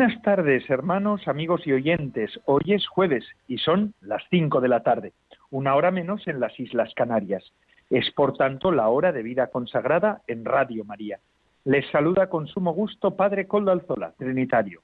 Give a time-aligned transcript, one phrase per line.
[0.00, 2.30] Buenas tardes, hermanos, amigos y oyentes.
[2.46, 5.12] Hoy es jueves y son las cinco de la tarde,
[5.50, 7.44] una hora menos en las Islas Canarias.
[7.90, 11.18] Es, por tanto, la hora de vida consagrada en Radio María.
[11.66, 14.80] Les saluda con sumo gusto Padre Coldo Alzola, Trinitario.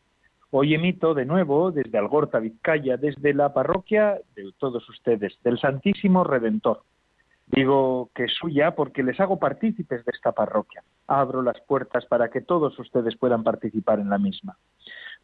[0.50, 6.24] Hoy emito de nuevo desde Algorta, Vizcaya, desde la parroquia de todos ustedes, del Santísimo
[6.24, 6.82] Redentor.
[7.46, 10.82] Digo que es suya porque les hago partícipes de esta parroquia.
[11.06, 14.58] Abro las puertas para que todos ustedes puedan participar en la misma.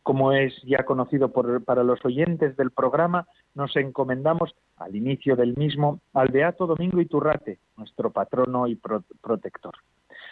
[0.03, 6.00] Como es ya conocido para los oyentes del programa, nos encomendamos al inicio del mismo
[6.12, 8.77] al Beato Domingo Iturrate, nuestro patrono y
[9.20, 9.75] protector.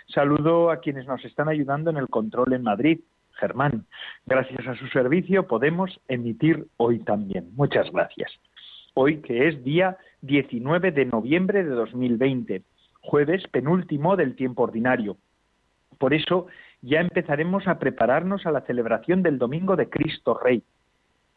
[0.08, 3.00] Saludo a quienes nos están ayudando en el control en Madrid.
[3.32, 3.86] Germán,
[4.26, 7.50] gracias a su servicio podemos emitir hoy también.
[7.54, 8.30] Muchas gracias
[8.94, 12.62] hoy que es día 19 de noviembre de 2020,
[13.00, 15.16] jueves penúltimo del tiempo ordinario.
[15.98, 16.46] Por eso
[16.82, 20.62] ya empezaremos a prepararnos a la celebración del Domingo de Cristo Rey,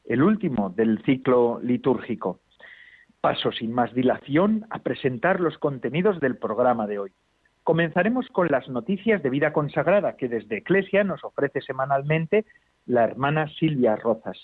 [0.05, 2.39] el último del ciclo litúrgico.
[3.21, 7.11] Paso sin más dilación a presentar los contenidos del programa de hoy.
[7.63, 12.45] Comenzaremos con las noticias de vida consagrada que desde Eclesia nos ofrece semanalmente
[12.85, 14.37] la hermana Silvia Rozas.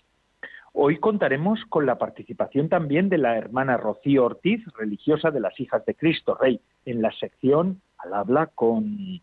[0.71, 5.85] Hoy contaremos con la participación también de la hermana Rocío Ortiz, religiosa de las Hijas
[5.85, 9.21] de Cristo Rey, en la sección al habla con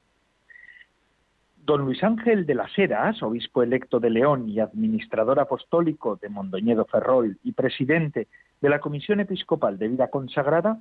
[1.67, 6.85] don Luis Ángel de las Heras, obispo electo de León y administrador apostólico de Mondoñedo
[6.85, 8.29] Ferrol y presidente
[8.61, 10.79] de la Comisión Episcopal de Vida Consagrada,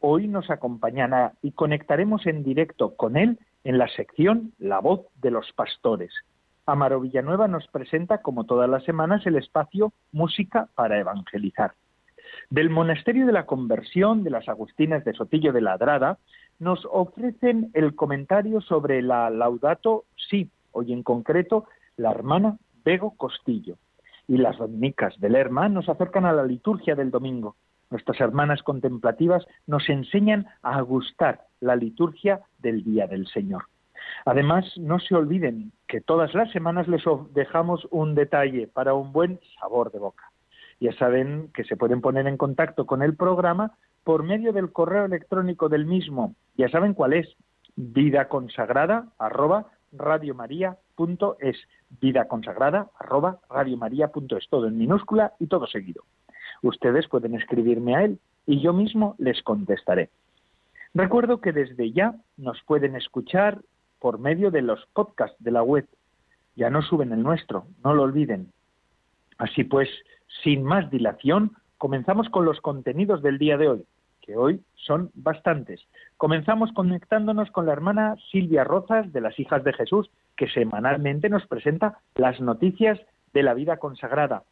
[0.00, 5.30] hoy nos acompañará y conectaremos en directo con él en la sección La voz de
[5.30, 6.12] los pastores,
[6.66, 11.72] Amaro Villanueva nos presenta, como todas las semanas, el espacio Música para Evangelizar.
[12.50, 16.18] Del Monasterio de la Conversión de las Agustinas de Sotillo de Ladrada
[16.58, 23.76] nos ofrecen el comentario sobre la Laudato Si, hoy en concreto la hermana Bego Costillo.
[24.26, 27.56] Y las dominicas del Lerma nos acercan a la liturgia del domingo.
[27.90, 33.64] Nuestras hermanas contemplativas nos enseñan a gustar la liturgia del Día del Señor.
[34.26, 37.02] Además, no se olviden que todas las semanas les
[37.32, 40.30] dejamos un detalle para un buen sabor de boca.
[40.80, 43.72] Ya saben que se pueden poner en contacto con el programa
[44.08, 46.34] por medio del correo electrónico del mismo.
[46.56, 47.28] Ya saben cuál es,
[47.76, 49.08] vida consagrada
[52.00, 52.88] vida consagrada
[54.48, 56.04] todo en minúscula y todo seguido.
[56.62, 60.08] Ustedes pueden escribirme a él y yo mismo les contestaré.
[60.94, 63.60] Recuerdo que desde ya nos pueden escuchar
[63.98, 65.86] por medio de los podcasts de la web.
[66.56, 68.54] Ya no suben el nuestro, no lo olviden.
[69.36, 69.90] Así pues,
[70.42, 73.84] sin más dilación, comenzamos con los contenidos del día de hoy,
[74.28, 75.80] que hoy son bastantes.
[76.18, 81.46] Comenzamos conectándonos con la hermana Silvia Rozas de las Hijas de Jesús, que semanalmente nos
[81.46, 83.00] presenta las noticias
[83.32, 84.42] de la vida consagrada,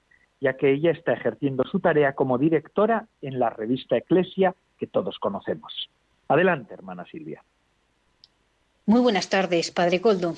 [0.41, 5.19] ya que ella está ejerciendo su tarea como directora en la revista Eclesia que todos
[5.19, 5.91] conocemos.
[6.29, 7.45] Adelante, hermana Silvia.
[8.87, 10.37] Muy buenas tardes, Padre Coldo.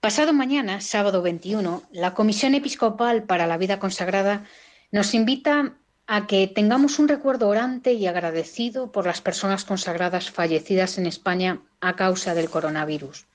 [0.00, 4.46] Pasado mañana, sábado 21, la Comisión Episcopal para la Vida Consagrada
[4.90, 5.74] nos invita
[6.10, 11.60] a que tengamos un recuerdo orante y agradecido por las personas consagradas fallecidas en España
[11.82, 13.26] a causa del coronavirus.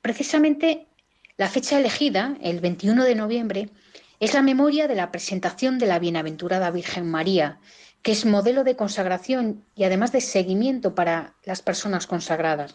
[0.00, 0.86] Precisamente
[1.36, 3.68] la fecha elegida, el 21 de noviembre,
[4.20, 7.58] es la memoria de la presentación de la Bienaventurada Virgen María,
[8.00, 12.74] que es modelo de consagración y además de seguimiento para las personas consagradas.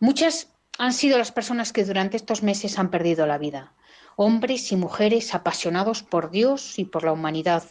[0.00, 0.48] Muchas
[0.78, 3.74] han sido las personas que durante estos meses han perdido la vida.
[4.16, 7.64] Hombres y mujeres apasionados por Dios y por la humanidad,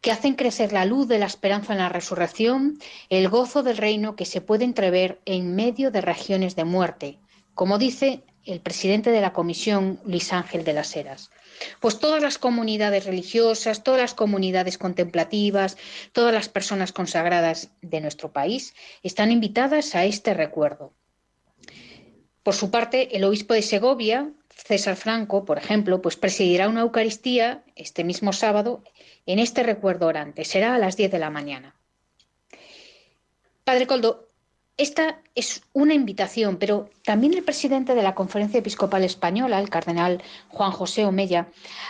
[0.00, 4.16] que hacen crecer la luz de la esperanza en la resurrección, el gozo del reino
[4.16, 7.18] que se puede entrever en medio de regiones de muerte,
[7.54, 11.30] como dice el presidente de la comisión, Luis Ángel de las Heras.
[11.80, 15.76] Pues todas las comunidades religiosas, todas las comunidades contemplativas,
[16.12, 20.94] todas las personas consagradas de nuestro país están invitadas a este recuerdo.
[22.42, 27.64] Por su parte, el obispo de Segovia, César Franco, por ejemplo, pues presidirá una Eucaristía
[27.76, 28.82] este mismo sábado
[29.26, 30.44] en este recuerdo orante.
[30.44, 31.74] Será a las 10 de la mañana.
[33.64, 34.30] Padre Coldo,
[34.80, 40.22] esta es una invitación, pero también el presidente de la Conferencia Episcopal Española, el cardenal
[40.48, 41.48] Juan José Omeya,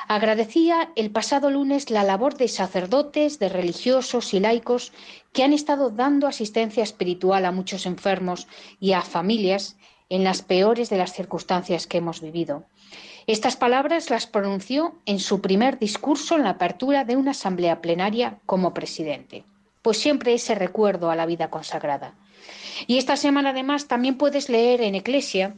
[0.08, 4.92] agradecía el pasado lunes la labor de sacerdotes, de religiosos y laicos
[5.32, 8.48] que han estado dando asistencia espiritual a muchos enfermos
[8.80, 9.76] y a familias
[10.10, 12.64] en las peores de las circunstancias que hemos vivido.
[13.26, 18.38] Estas palabras las pronunció en su primer discurso en la apertura de una asamblea plenaria
[18.44, 19.44] como presidente.
[19.82, 22.14] Pues siempre ese recuerdo a la vida consagrada.
[22.86, 25.54] Y esta semana además también puedes leer en Eclesia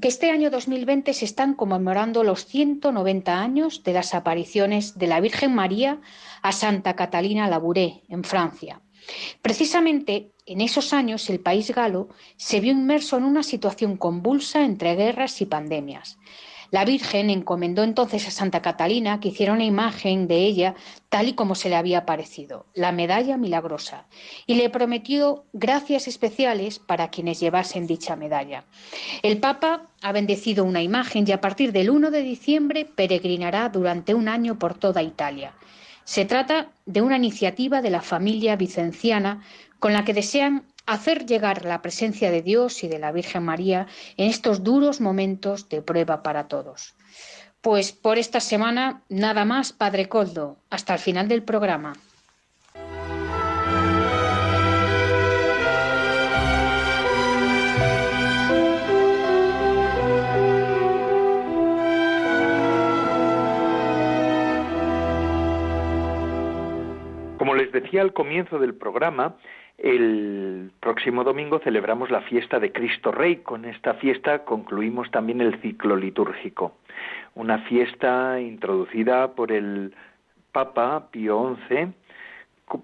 [0.00, 5.20] que este año 2020 se están conmemorando los 190 años de las apariciones de la
[5.20, 6.00] Virgen María
[6.42, 8.80] a Santa Catalina Labouré, en Francia.
[9.42, 14.94] Precisamente en esos años el país galo se vio inmerso en una situación convulsa entre
[14.94, 16.18] guerras y pandemias.
[16.70, 20.74] La Virgen encomendó entonces a Santa Catalina que hiciera una imagen de ella
[21.08, 24.06] tal y como se le había parecido, la medalla milagrosa,
[24.46, 28.64] y le prometió gracias especiales para quienes llevasen dicha medalla.
[29.22, 34.12] El Papa ha bendecido una imagen y a partir del 1 de diciembre peregrinará durante
[34.14, 35.54] un año por toda Italia.
[36.02, 39.42] Se trata de una iniciativa de la familia vicenciana
[39.84, 43.86] con la que desean hacer llegar la presencia de Dios y de la Virgen María
[44.16, 46.94] en estos duros momentos de prueba para todos.
[47.60, 51.92] Pues por esta semana nada más, Padre Coldo, hasta el final del programa.
[67.36, 69.36] Como les decía al comienzo del programa,
[69.78, 73.36] el próximo domingo celebramos la fiesta de Cristo Rey.
[73.36, 76.76] Con esta fiesta concluimos también el ciclo litúrgico.
[77.34, 79.94] Una fiesta introducida por el
[80.52, 81.92] Papa Pío XI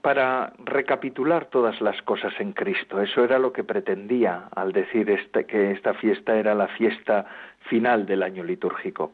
[0.03, 3.01] para recapitular todas las cosas en Cristo.
[3.01, 7.27] Eso era lo que pretendía al decir este, que esta fiesta era la fiesta
[7.69, 9.13] final del año litúrgico.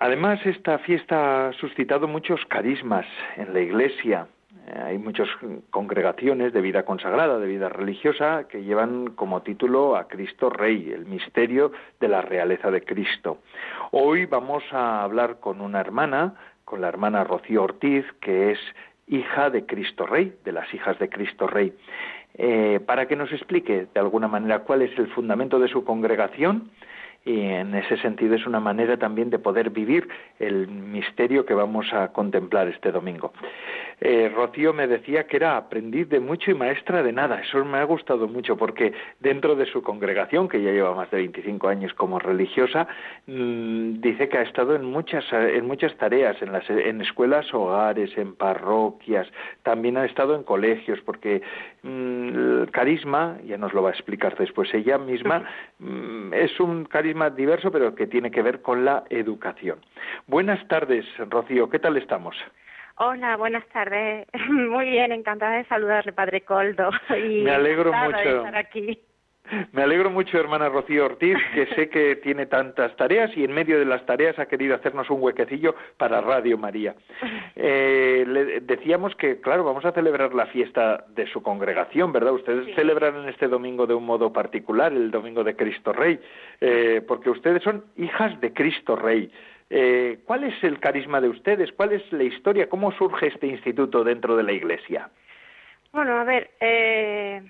[0.00, 3.06] Además, esta fiesta ha suscitado muchos carismas
[3.36, 4.28] en la Iglesia,
[4.74, 5.28] hay muchas
[5.70, 11.06] congregaciones de vida consagrada, de vida religiosa, que llevan como título a Cristo Rey, el
[11.06, 13.38] misterio de la realeza de Cristo.
[13.90, 16.34] Hoy vamos a hablar con una hermana,
[16.64, 18.58] con la hermana Rocío Ortiz, que es
[19.06, 21.72] hija de Cristo Rey, de las hijas de Cristo Rey,
[22.34, 26.70] eh, para que nos explique de alguna manera cuál es el fundamento de su congregación
[27.24, 31.92] y en ese sentido es una manera también de poder vivir el misterio que vamos
[31.92, 33.32] a contemplar este domingo.
[34.00, 37.40] Eh, Rocío me decía que era aprendiz de mucho y maestra de nada.
[37.40, 41.18] Eso me ha gustado mucho porque dentro de su congregación, que ya lleva más de
[41.18, 42.86] 25 años como religiosa,
[43.26, 48.16] mm, dice que ha estado en muchas, en muchas tareas, en, las, en escuelas, hogares,
[48.16, 49.26] en parroquias,
[49.62, 51.42] también ha estado en colegios, porque
[51.82, 55.42] mm, el carisma, ya nos lo va a explicar después ella misma,
[55.78, 59.80] mm, es un carisma diverso, pero que tiene que ver con la educación.
[60.26, 62.36] Buenas tardes, Rocío, ¿qué tal estamos?
[63.00, 64.26] Hola, buenas tardes.
[64.50, 66.90] Muy bien, encantada de saludarle, Padre Coldo.
[67.16, 68.18] Y Me alegro mucho.
[68.18, 68.98] De estar aquí.
[69.72, 73.78] Me alegro mucho, hermana Rocío Ortiz, que sé que tiene tantas tareas y en medio
[73.78, 76.94] de las tareas ha querido hacernos un huequecillo para Radio María.
[77.56, 82.34] Eh, le decíamos que, claro, vamos a celebrar la fiesta de su congregación, ¿verdad?
[82.34, 86.20] Ustedes celebran este domingo de un modo particular, el domingo de Cristo Rey,
[86.60, 89.30] eh, porque ustedes son hijas de Cristo Rey.
[89.70, 91.72] Eh, ¿Cuál es el carisma de ustedes?
[91.72, 92.68] ¿Cuál es la historia?
[92.68, 95.10] ¿Cómo surge este instituto dentro de la Iglesia?
[95.92, 97.42] Bueno, a ver, eh,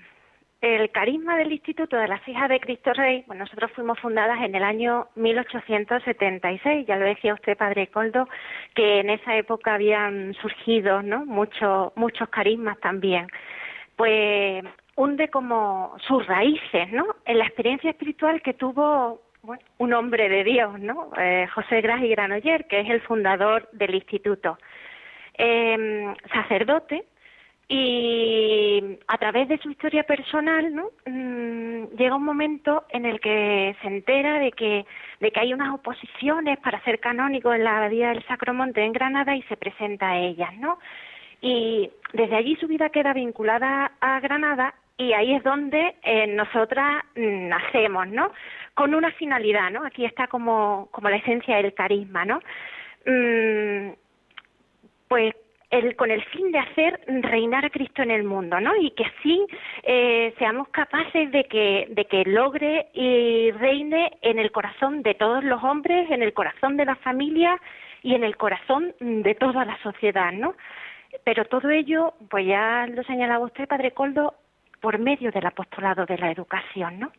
[0.61, 4.55] el carisma del Instituto de las Hijas de Cristo Rey, bueno, nosotros fuimos fundadas en
[4.55, 8.27] el año 1876, ya lo decía usted, Padre Coldo,
[8.75, 11.25] que en esa época habían surgido ¿no?
[11.25, 13.27] muchos, muchos carismas también.
[13.95, 14.63] Pues
[14.95, 17.15] hunde como sus raíces, ¿no?
[17.23, 19.21] En la experiencia espiritual que tuvo
[19.77, 21.11] un hombre de Dios, ¿no?
[21.17, 24.57] Eh, José Gras y Granoller, que es el fundador del instituto.
[25.33, 27.05] Em, sacerdote,
[27.71, 30.89] y a través de su historia personal, ¿no?
[31.05, 34.85] Mm, llega un momento en el que se entera de que,
[35.19, 39.35] de que hay unas oposiciones para ser canónico en la abadía del Sacromonte en Granada
[39.35, 40.79] y se presenta a ellas, ¿no?
[41.41, 47.03] Y desde allí su vida queda vinculada a Granada y ahí es donde eh, nosotras
[47.15, 48.31] nacemos, ¿no?
[48.79, 49.85] Con una finalidad, ¿no?
[49.85, 52.39] Aquí está como, como la esencia del carisma, ¿no?
[53.05, 53.89] Mm,
[55.09, 55.35] pues
[55.69, 58.73] el, con el fin de hacer reinar a Cristo en el mundo, ¿no?
[58.77, 59.45] Y que así
[59.83, 65.43] eh, seamos capaces de que, de que logre y reine en el corazón de todos
[65.43, 67.59] los hombres, en el corazón de la familia
[68.01, 70.55] y en el corazón de toda la sociedad, ¿no?
[71.25, 74.35] Pero todo ello, pues ya lo señalaba usted, Padre Coldo,
[74.79, 77.11] por medio del apostolado de la educación, ¿no?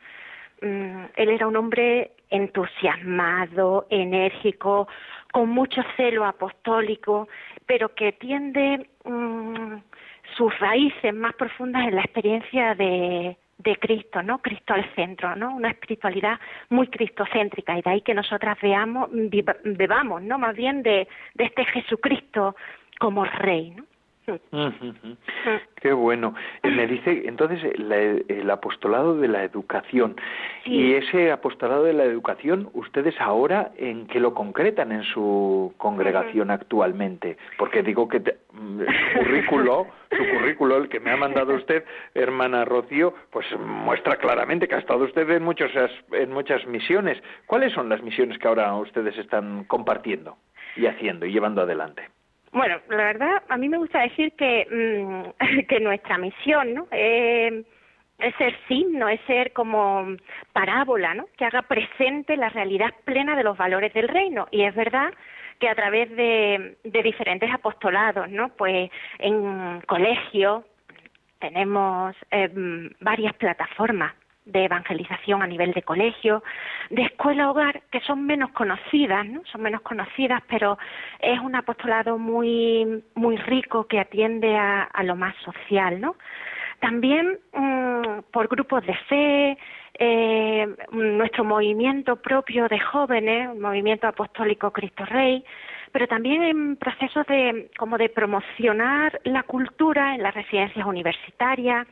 [0.63, 4.89] Mm, él era un hombre entusiasmado, enérgico,
[5.33, 7.29] con mucho celo apostólico,
[7.67, 9.77] pero que tiende mm,
[10.37, 14.39] sus raíces más profundas en la experiencia de, de Cristo, ¿no?
[14.39, 15.55] Cristo al centro, ¿no?
[15.55, 16.39] Una espiritualidad
[16.69, 19.11] muy cristocéntrica y de ahí que nosotras veamos,
[19.65, 20.39] bebamos, ¿no?
[20.39, 22.57] Más bien de, de este Jesucristo
[22.99, 23.85] como rey, ¿no?
[25.81, 26.35] Qué bueno.
[26.63, 30.17] Eh, me dice entonces el apostolado de la educación.
[30.65, 36.51] Y ese apostolado de la educación, ustedes ahora en qué lo concretan en su congregación
[36.51, 38.21] actualmente, porque digo que
[38.53, 41.85] mm, su currículo, su currículo, el que me ha mandado usted,
[42.15, 45.71] hermana Rocío, pues muestra claramente que ha estado usted en muchos
[46.13, 47.23] en muchas misiones.
[47.47, 50.37] ¿Cuáles son las misiones que ahora ustedes están compartiendo
[50.77, 52.09] y haciendo y llevando adelante?
[52.53, 56.89] Bueno, la verdad, a mí me gusta decir que, mm, nuestra misión, ¿no?
[56.91, 57.65] Eh,
[58.19, 60.17] es ser signo, es ser como
[60.53, 61.27] parábola, ¿no?
[61.39, 64.49] Que haga presente la realidad plena de los valores del reino.
[64.51, 65.13] Y es verdad
[65.59, 68.49] que a través de, de diferentes apostolados, ¿no?
[68.57, 70.65] Pues en colegios
[71.39, 72.51] tenemos eh,
[73.01, 74.13] varias plataformas
[74.51, 76.43] de evangelización a nivel de colegio,
[76.91, 79.43] de escuela hogar, que son menos conocidas, ¿no?
[79.51, 80.79] Son menos conocidas, pero
[81.21, 86.17] es un apostolado muy, muy rico que atiende a, lo más social, ¿no?
[86.81, 89.59] También mm, por grupos de fe,
[89.99, 95.45] eh, nuestro movimiento propio de jóvenes, un movimiento apostólico Cristo Rey,
[95.93, 101.87] pero también en procesos de como de promocionar la cultura en las residencias universitarias,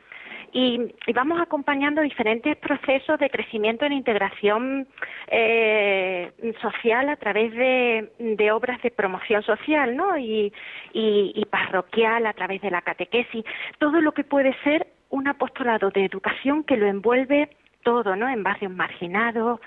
[0.52, 4.86] y, vamos acompañando diferentes procesos de crecimiento en integración
[5.28, 10.16] eh, social a través de, obras de promoción social ¿no?
[10.18, 10.52] Y,
[10.92, 13.44] y, parroquial a través de la catequesis,
[13.78, 17.48] todo lo que puede ser un apostolado de educación que lo envuelve
[17.82, 18.28] todo, ¿no?
[18.28, 19.60] En barrios marginados,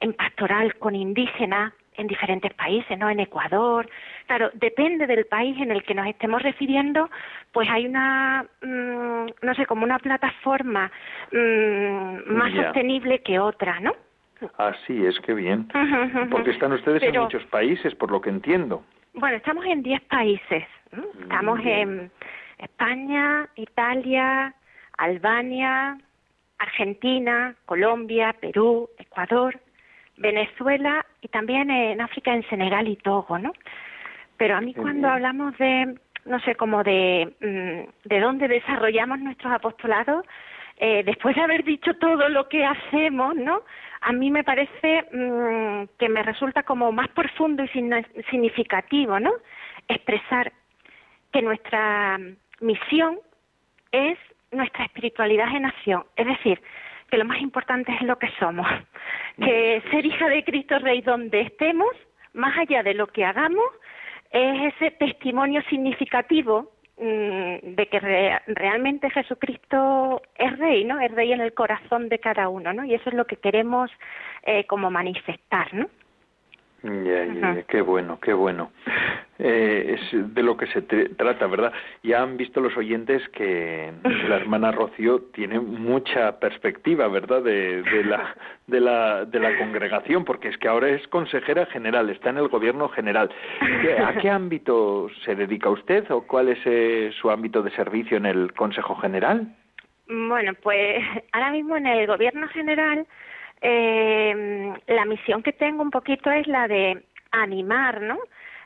[0.00, 3.10] en pastoral con indígenas, en diferentes países, ¿no?
[3.10, 3.88] En Ecuador.
[4.26, 7.10] Claro, depende del país en el que nos estemos refiriendo,
[7.52, 10.90] pues hay una, mm, no sé, como una plataforma
[11.32, 13.94] mm, más sostenible que otra, ¿no?
[14.56, 15.68] Así es, que bien.
[16.30, 18.84] Porque están ustedes en muchos países, por lo que entiendo.
[19.14, 20.64] Bueno, estamos en 10 países.
[21.20, 22.10] Estamos en
[22.58, 24.54] España, Italia,
[24.96, 25.98] Albania,
[26.58, 29.58] Argentina, Colombia, Perú, Ecuador,
[30.18, 33.52] Venezuela y también en África, en Senegal y Togo, ¿no?
[34.36, 39.52] Pero a mí cuando hablamos de, no sé, como de, mm, de dónde desarrollamos nuestros
[39.52, 40.24] apostolados,
[40.76, 43.62] eh, después de haber dicho todo lo que hacemos, ¿no?
[44.00, 47.68] A mí me parece mm, que me resulta como más profundo y
[48.30, 49.32] significativo, ¿no?
[49.88, 50.52] Expresar
[51.32, 52.18] que nuestra
[52.60, 53.18] misión
[53.90, 54.18] es
[54.52, 56.60] nuestra espiritualidad en acción, es decir,
[57.10, 58.66] que lo más importante es lo que somos,
[59.38, 61.90] que ser hija de Cristo Rey donde estemos,
[62.34, 63.66] más allá de lo que hagamos,
[64.30, 68.00] es ese testimonio significativo mm, de que
[68.46, 71.00] realmente Jesucristo es rey, ¿no?
[71.00, 72.84] Es rey en el corazón de cada uno, ¿no?
[72.84, 73.90] Y eso es lo que queremos
[74.42, 75.88] eh, como manifestar, ¿no?
[76.82, 78.70] Ya, ya, qué bueno, qué bueno.
[79.40, 81.72] Eh, es de lo que se trata, ¿verdad?
[82.04, 83.92] Ya han visto los oyentes que
[84.28, 87.42] la hermana Rocío tiene mucha perspectiva, ¿verdad?
[87.42, 88.34] De, de, la,
[88.68, 92.48] de, la, de la congregación, porque es que ahora es consejera general, está en el
[92.48, 93.28] gobierno general.
[94.04, 98.26] ¿A qué ámbito se dedica usted o cuál es eh, su ámbito de servicio en
[98.26, 99.46] el Consejo General?
[100.08, 103.06] Bueno, pues ahora mismo en el gobierno general
[103.60, 108.18] eh, la misión que tengo un poquito es la de animar, ¿no?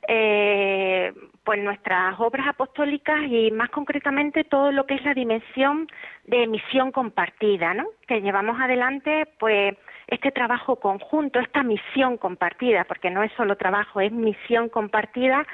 [0.08, 1.12] Eh,
[1.44, 5.86] pues nuestras obras apostólicas y más concretamente todo lo que es la dimensión
[6.24, 7.86] de misión compartida, ¿no?
[8.08, 9.76] Que llevamos adelante, pues
[10.08, 15.46] este trabajo conjunto, esta misión compartida, porque no es solo trabajo, es misión compartida,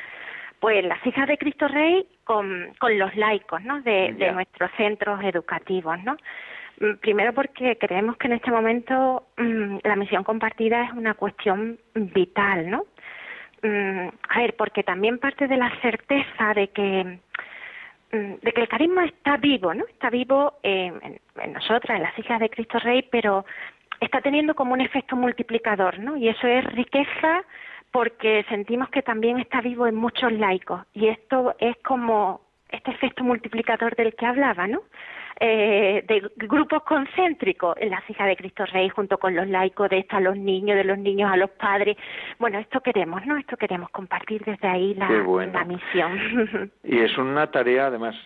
[0.60, 3.82] pues las hijas de Cristo Rey con, con los laicos, ¿no?
[3.82, 6.16] De, de nuestros centros educativos, ¿no?
[6.80, 11.78] Mm, primero porque creemos que en este momento mm, la misión compartida es una cuestión
[11.94, 12.84] vital, ¿no?
[13.62, 17.18] Mm, a ver, porque también parte de la certeza de que
[18.10, 19.84] de que el carisma está vivo, ¿no?
[19.86, 23.44] Está vivo en, en, nosotras, en las hijas de Cristo Rey, pero
[24.00, 26.16] está teniendo como un efecto multiplicador, ¿no?
[26.16, 27.44] Y eso es riqueza
[27.90, 30.86] porque sentimos que también está vivo en muchos laicos.
[30.94, 34.82] Y esto es como este efecto multiplicador del que hablaba, ¿no?
[35.40, 40.16] Eh, de grupos concéntricos, las hijas de Cristo Rey junto con los laicos, de esto
[40.16, 41.96] a los niños, de los niños a los padres.
[42.40, 43.36] Bueno, esto queremos, ¿no?
[43.36, 46.70] Esto queremos compartir desde ahí la, la misión.
[46.82, 48.16] y es una tarea, además,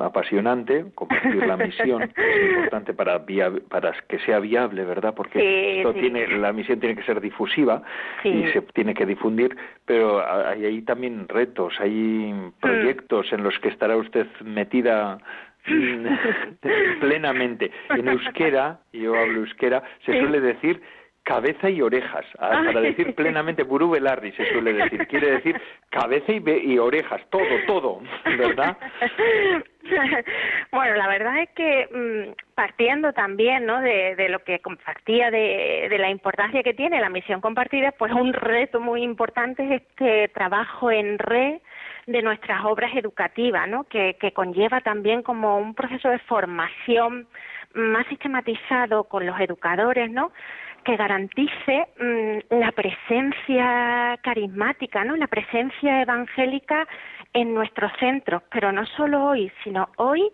[0.00, 3.24] apasionante, compartir la misión, es importante para,
[3.70, 5.14] para que sea viable, ¿verdad?
[5.14, 7.82] Porque esto tiene, la misión tiene que ser difusiva
[8.24, 12.52] y se tiene que difundir, pero hay ahí también retos, hay mm.
[12.60, 15.18] proyectos en los que estará usted metida
[17.00, 17.70] plenamente.
[17.90, 20.80] En euskera, y yo hablo euskera, se suele decir
[21.26, 26.72] cabeza y orejas, para decir plenamente Buru Belarri se suele decir, quiere decir cabeza y,
[26.72, 28.76] y orejas, todo, todo, ¿verdad?
[30.72, 33.80] Bueno, la verdad es que mm, partiendo también ¿no?
[33.80, 38.32] de, lo que compartía de, de, la importancia que tiene la misión compartida, pues un
[38.32, 41.60] reto muy importante es este trabajo en red
[42.06, 43.84] de nuestras obras educativas, ¿no?
[43.84, 47.26] que, que conlleva también como un proceso de formación
[47.74, 50.32] más sistematizado con los educadores, ¿no?
[50.86, 55.16] que garantice mm, la presencia carismática, ¿no?
[55.16, 56.86] La presencia evangélica
[57.32, 60.30] en nuestros centros, pero no solo hoy, sino hoy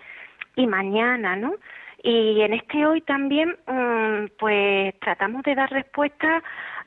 [0.54, 1.54] y mañana, ¿no?
[2.02, 6.42] Y en este hoy también, mm, pues tratamos de dar respuesta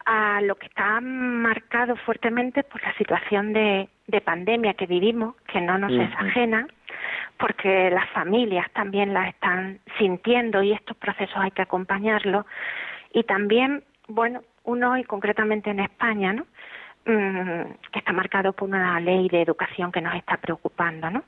[0.06, 3.90] a lo que está marcado fuertemente por la situación de,
[4.22, 6.68] pandemia que vivimos, que no nos es ajena,
[7.38, 12.46] porque las familias también la están sintiendo y estos procesos hay que acompañarlos
[13.14, 16.46] y también, bueno, uno y concretamente en España, ¿no?
[17.06, 21.24] Mm, que está marcado por una ley de educación que nos está preocupando, ¿no?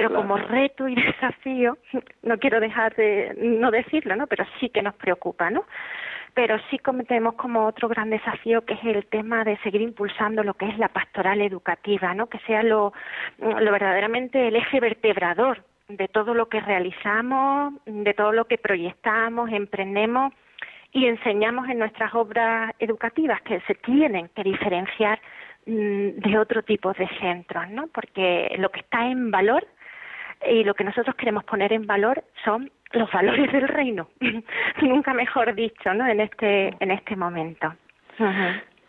[0.00, 1.76] Pero como reto y desafío,
[2.22, 4.26] no quiero dejar de no decirlo, ¿no?
[4.26, 5.64] Pero sí que nos preocupa, ¿no?
[6.32, 10.54] Pero sí cometemos como otro gran desafío que es el tema de seguir impulsando lo
[10.54, 12.28] que es la pastoral educativa, ¿no?
[12.28, 12.92] Que sea lo,
[13.38, 19.50] lo verdaderamente el eje vertebrador de todo lo que realizamos, de todo lo que proyectamos,
[19.50, 20.32] emprendemos
[20.92, 25.20] y enseñamos en nuestras obras educativas que se tienen que diferenciar
[25.66, 27.88] mm, de otro tipo de centros, ¿no?
[27.88, 29.66] Porque lo que está en valor
[30.48, 34.08] y lo que nosotros queremos poner en valor son los valores del reino,
[34.82, 36.06] nunca mejor dicho, ¿no?
[36.06, 37.72] En este en este momento.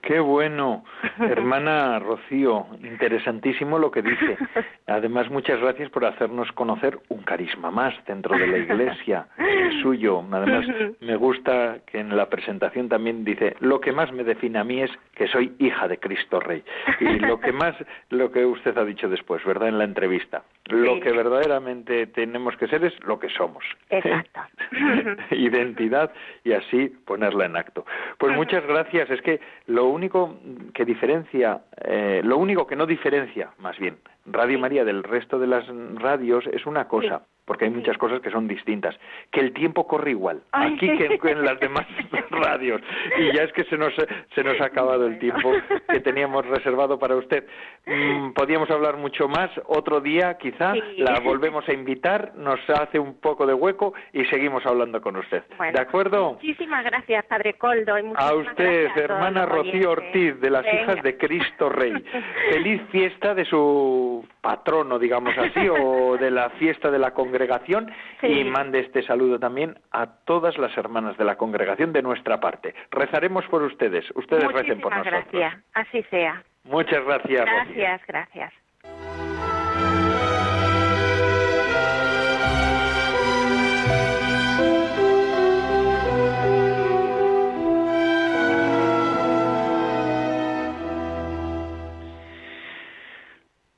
[0.02, 0.84] Qué bueno,
[1.20, 4.36] hermana Rocío, interesantísimo lo que dice.
[4.88, 10.24] Además, muchas gracias por hacernos conocer un carisma más dentro de la Iglesia, el suyo.
[10.32, 10.66] Además,
[11.02, 14.82] me gusta que en la presentación también dice, lo que más me define a mí
[14.82, 16.64] es que soy hija de Cristo Rey.
[17.00, 17.76] Y lo que más,
[18.10, 19.70] lo que usted ha dicho después, ¿verdad?
[19.70, 20.42] En la entrevista.
[20.66, 23.64] Lo que verdaderamente tenemos que ser es lo que somos.
[23.90, 24.42] Exacto.
[25.32, 26.12] Identidad
[26.44, 27.86] y así ponerla en acto.
[28.18, 29.10] Pues muchas gracias.
[29.10, 30.38] Es que lo único
[30.74, 35.48] que diferencia, eh, lo único que no diferencia, más bien, Radio María del resto de
[35.48, 38.96] las radios es una cosa, porque hay muchas cosas que son distintas,
[39.32, 41.88] que el tiempo corre igual, aquí que en las demás
[42.30, 42.82] radios,
[43.18, 43.94] y ya es que se nos,
[44.36, 45.52] se nos ha acabado el tiempo
[45.90, 47.46] que teníamos reservado para usted.
[47.86, 53.20] Mm, podíamos hablar mucho más otro día, quizá, la volvemos a invitar, nos hace un
[53.20, 55.44] poco de hueco y seguimos hablando con usted.
[55.74, 56.34] ¿De acuerdo?
[56.34, 57.98] Muchísimas gracias, Padre Coldo.
[57.98, 61.94] Y a usted, hermana Rocío Ortiz, de las hijas de Cristo Rey.
[62.52, 64.11] Feliz fiesta de su
[64.42, 69.80] patrono, digamos así, o de la fiesta de la congregación y mande este saludo también
[69.92, 72.74] a todas las hermanas de la congregación de nuestra parte.
[72.92, 75.24] Rezaremos por ustedes, ustedes recen por nosotros.
[75.32, 76.44] gracias, así sea.
[76.64, 77.46] Muchas gracias.
[77.46, 78.61] Gracias, gracias.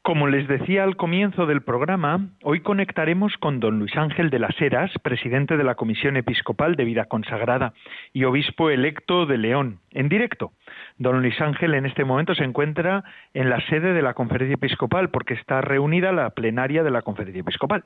[0.04, 4.62] Como les decía al comienzo del programa, hoy conectaremos con don Luis Ángel de las
[4.62, 7.72] Heras, presidente de la Comisión Episcopal de Vida Consagrada
[8.12, 10.52] y obispo electo de León, en directo.
[10.98, 15.10] Don Luis Ángel en este momento se encuentra en la sede de la Conferencia Episcopal
[15.10, 17.86] porque está reunida la plenaria de la Conferencia Episcopal,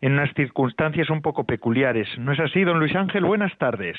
[0.00, 2.06] en unas circunstancias un poco peculiares.
[2.16, 3.24] ¿No es así, don Luis Ángel?
[3.24, 3.96] Buenas tardes.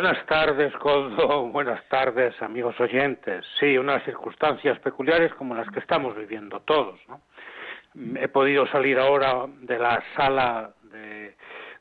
[0.00, 1.48] Buenas tardes, Coldo.
[1.52, 3.44] Buenas tardes, amigos oyentes.
[3.58, 7.00] Sí, unas circunstancias peculiares como las que estamos viviendo todos.
[7.08, 7.22] ¿no?
[8.16, 11.34] He podido salir ahora de la sala de,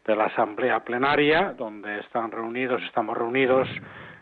[0.07, 3.69] la asamblea plenaria, donde están reunidos, estamos reunidos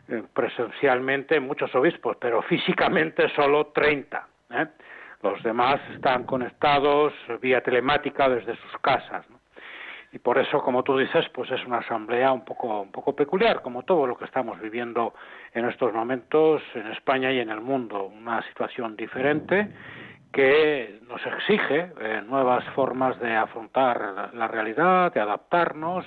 [0.10, 4.28] eh, presencialmente muchos obispos, pero físicamente solo 30.
[4.56, 4.68] ¿eh?
[5.24, 9.26] Los demás están conectados vía telemática desde sus casas.
[10.16, 13.62] Y por eso, como tú dices, pues es una asamblea un poco, un poco peculiar,
[13.62, 15.14] como todo lo que estamos viviendo
[15.54, 19.68] en estos momentos en España y en el mundo, una situación diferente
[20.32, 26.06] que nos exige eh, nuevas formas de afrontar la, realidad, de adaptarnos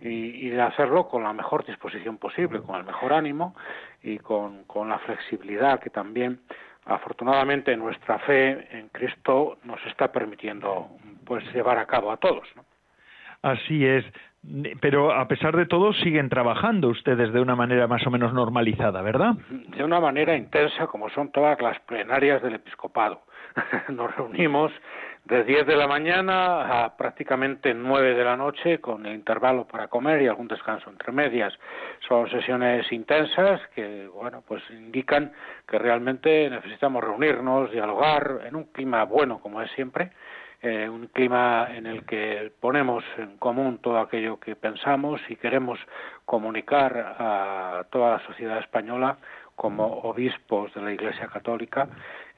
[0.00, 3.56] y, de hacerlo con la mejor disposición posible, con el mejor ánimo
[4.04, 6.42] y con, con la flexibilidad que también
[6.84, 10.90] afortunadamente nuestra fe en Cristo nos está permitiendo
[11.24, 12.46] pues llevar a cabo a todos.
[12.54, 12.67] ¿no?
[13.42, 14.04] Así es.
[14.80, 19.02] Pero a pesar de todo siguen trabajando ustedes de una manera más o menos normalizada,
[19.02, 19.34] ¿verdad?
[19.50, 23.22] De una manera intensa, como son todas las plenarias del episcopado.
[23.88, 24.72] Nos reunimos
[25.24, 29.88] de 10 de la mañana a prácticamente 9 de la noche con el intervalo para
[29.88, 31.52] comer y algún descanso entre medias.
[32.06, 35.32] Son sesiones intensas que, bueno, pues indican
[35.66, 40.12] que realmente necesitamos reunirnos, dialogar en un clima bueno como es siempre
[40.60, 45.78] eh, un clima en el que ponemos en común todo aquello que pensamos y queremos
[46.24, 49.18] comunicar a toda la sociedad española
[49.54, 51.88] como obispos de la Iglesia Católica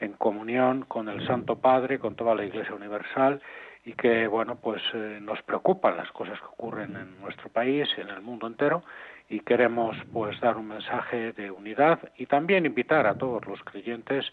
[0.01, 3.41] en comunión con el Santo Padre, con toda la Iglesia Universal
[3.85, 8.01] y que bueno pues eh, nos preocupan las cosas que ocurren en nuestro país y
[8.03, 8.83] en el mundo entero
[9.29, 14.27] y queremos pues dar un mensaje de unidad y también invitar a todos los creyentes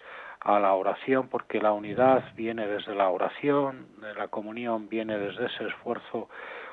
[0.48, 5.68] a la oración, porque la unidad viene desde la oración, la comunión viene desde ese
[5.68, 6.30] esfuerzo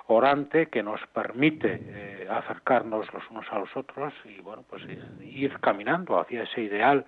[0.07, 4.85] orante que nos permite eh, acercarnos los unos a los otros y bueno, pues
[5.23, 7.05] ir caminando hacia ese ideal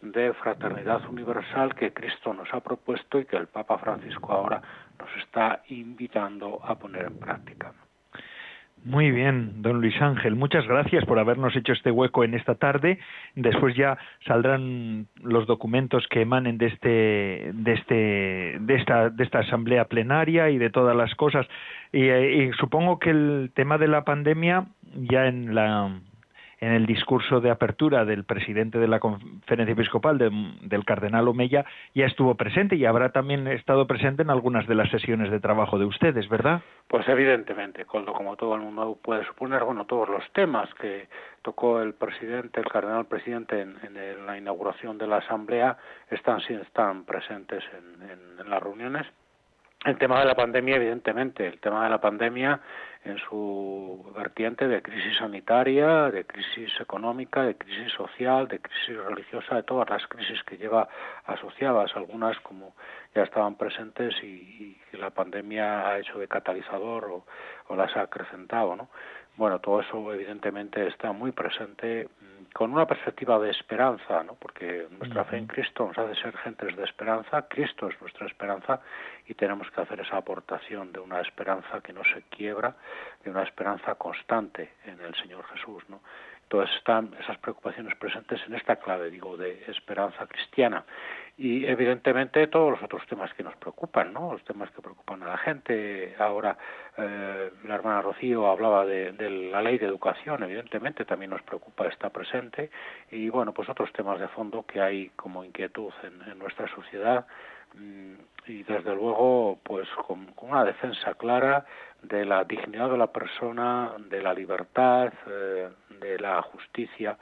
[0.00, 4.62] de fraternidad universal que Cristo nos ha propuesto y que el Papa Francisco ahora
[4.98, 7.74] nos está invitando a poner en práctica.
[8.86, 13.00] Muy bien, don Luis Ángel, muchas gracias por habernos hecho este hueco en esta tarde.
[13.34, 17.94] Después ya saldrán los documentos que emanen de este, de este,
[18.60, 21.48] de esta, de esta asamblea plenaria y de todas las cosas.
[21.92, 25.90] y eh, supongo que el tema de la pandemia ya en la
[26.58, 31.64] en el discurso de apertura del presidente de la conferencia episcopal, del cardenal Omeya,
[31.94, 35.78] ya estuvo presente y habrá también estado presente en algunas de las sesiones de trabajo
[35.78, 36.62] de ustedes, ¿verdad?
[36.88, 41.08] Pues evidentemente, como todo el mundo puede suponer, bueno, todos los temas que
[41.42, 45.76] tocó el presidente, el cardenal presidente en, la inauguración de la asamblea
[46.10, 47.62] están, están presentes
[48.40, 49.06] en las reuniones
[49.86, 52.60] el tema de la pandemia, evidentemente, el tema de la pandemia
[53.06, 59.56] en su vertiente de crisis sanitaria, de crisis económica, de crisis social, de crisis religiosa,
[59.56, 60.88] de todas las crisis que lleva
[61.24, 62.74] asociadas, algunas como
[63.14, 67.26] ya estaban presentes y, y la pandemia ha hecho de catalizador o,
[67.68, 68.88] o las ha acrecentado, ¿no?
[69.36, 72.08] Bueno, todo eso evidentemente está muy presente
[72.56, 74.34] con una perspectiva de esperanza, ¿no?
[74.34, 78.80] porque nuestra fe en Cristo nos hace ser gentes de esperanza, Cristo es nuestra esperanza
[79.26, 82.74] y tenemos que hacer esa aportación de una esperanza que no se quiebra,
[83.22, 85.84] de una esperanza constante en el Señor Jesús.
[85.90, 86.00] ¿no?
[86.48, 90.82] Todas están esas preocupaciones presentes en esta clave, digo, de esperanza cristiana
[91.38, 94.32] y evidentemente todos los otros temas que nos preocupan, ¿no?
[94.32, 96.14] Los temas que preocupan a la gente.
[96.18, 96.56] Ahora
[96.96, 99.12] eh, la hermana Rocío hablaba de,
[99.52, 102.70] la ley de educación, evidentemente también nos preocupa, está presente
[103.10, 107.26] y bueno, pues otros temas de fondo que hay como inquietud en, nuestra sociedad
[107.74, 108.14] mm,
[108.46, 111.66] y desde luego pues con, una defensa clara
[112.02, 115.68] de la dignidad de la persona, de la libertad, eh,
[116.00, 117.18] de la justicia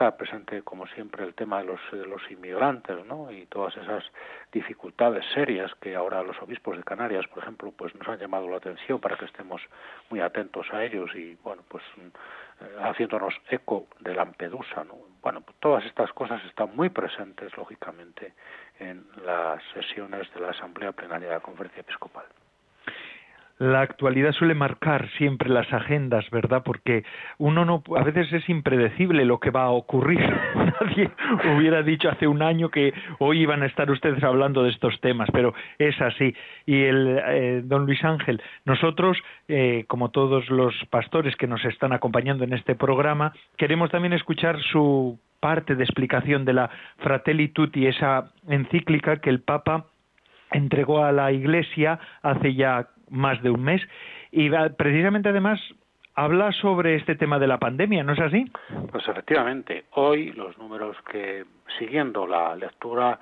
[0.00, 3.30] está presente, como siempre, el tema de los, de los inmigrantes, ¿no?
[3.30, 4.02] Y todas esas
[4.50, 8.56] dificultades serias que ahora los obispos de Canarias, por ejemplo, pues nos han llamado la
[8.56, 9.60] atención para que estemos
[10.08, 14.94] muy atentos a ellos y, bueno, pues eh, haciéndonos eco de Lampedusa, ¿no?
[15.20, 18.32] Bueno, pues todas estas cosas están muy presentes, lógicamente,
[18.78, 22.24] en las sesiones de la Asamblea Plenaria de la Conferencia Episcopal
[23.60, 26.62] la actualidad suele marcar siempre las agendas, ¿verdad?
[26.64, 27.04] Porque
[27.36, 30.18] uno no, a veces es impredecible lo que va a ocurrir.
[30.80, 31.10] Nadie
[31.54, 35.28] hubiera dicho hace un año que hoy iban a estar ustedes hablando de estos temas,
[35.30, 36.34] pero es así.
[36.64, 41.92] Y el eh, don Luis Ángel, nosotros, eh, como todos los pastores que nos están
[41.92, 46.70] acompañando en este programa, queremos también escuchar su parte de explicación de la
[47.00, 49.84] Fratelli Tutti, esa encíclica que el Papa
[50.50, 53.82] entregó a la Iglesia hace ya más de un mes
[54.30, 55.60] y precisamente además
[56.14, 58.50] habla sobre este tema de la pandemia, ¿no es así?
[58.90, 61.44] Pues efectivamente, hoy los números que,
[61.78, 63.18] siguiendo la lectura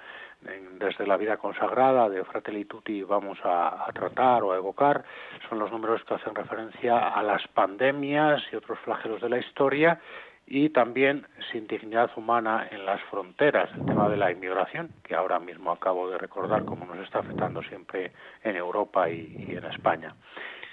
[0.79, 5.05] desde la vida consagrada de Fratelli Tutti vamos a, tratar o a evocar,
[5.49, 10.01] son los números que hacen referencia a las pandemias y otros flagelos de la historia
[10.51, 15.39] y también sin dignidad humana en las fronteras, el tema de la inmigración, que ahora
[15.39, 20.15] mismo acabo de recordar cómo nos está afectando siempre en Europa y, en España.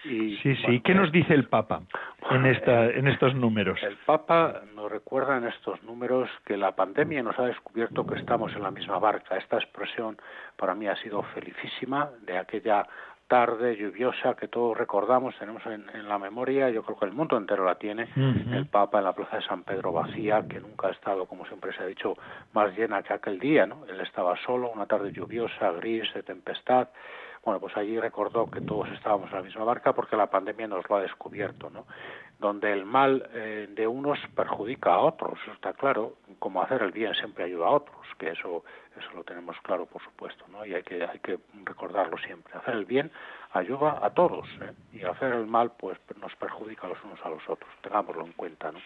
[0.05, 0.79] Y, sí, sí.
[0.81, 1.81] ¿Qué nos dice el Papa
[2.29, 3.77] en, esta, en estos números?
[3.83, 8.53] El Papa nos recuerda en estos números que la pandemia nos ha descubierto que estamos
[8.53, 9.35] en la misma barca.
[9.35, 10.15] Esta expresión
[10.55, 12.87] para mí ha sido felicísima de aquella
[13.27, 17.65] tarde lluviosa que todos recordamos, tenemos en, la memoria, yo creo que el mundo entero
[17.65, 21.25] la tiene, el Papa en la plaza de San Pedro vacía, que nunca ha estado,
[21.25, 22.15] como siempre se ha dicho,
[22.53, 23.85] más llena que aquel día, ¿no?
[23.87, 26.89] Él estaba solo, una tarde lluviosa, gris, de tempestad,
[27.45, 30.89] bueno, pues allí recordó que todos estábamos en la misma barca porque la pandemia nos
[30.89, 31.85] lo ha descubierto, ¿no?
[32.45, 37.15] Donde el mal eh, de unos perjudica a otros, está claro, como hacer el bien
[37.15, 38.63] siempre ayuda a otros, que eso
[38.95, 40.63] eso lo tenemos claro, por supuesto, ¿no?
[40.63, 42.53] Y hay que hay que recordarlo siempre.
[42.53, 43.11] Hacer el bien
[43.51, 44.73] ayuda a todos ¿eh?
[44.93, 48.69] y hacer el mal pues nos perjudica los unos a los otros tengámoslo en cuenta
[48.71, 48.79] no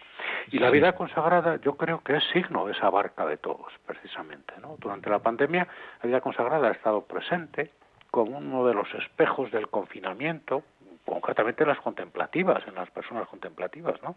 [0.52, 4.54] y la vida consagrada yo creo que es signo de esa barca de todos precisamente
[4.62, 5.66] no durante la pandemia
[6.02, 7.72] la vida consagrada ha estado presente
[8.12, 10.62] como uno de los espejos del confinamiento
[11.04, 14.16] concretamente las contemplativas en las personas contemplativas no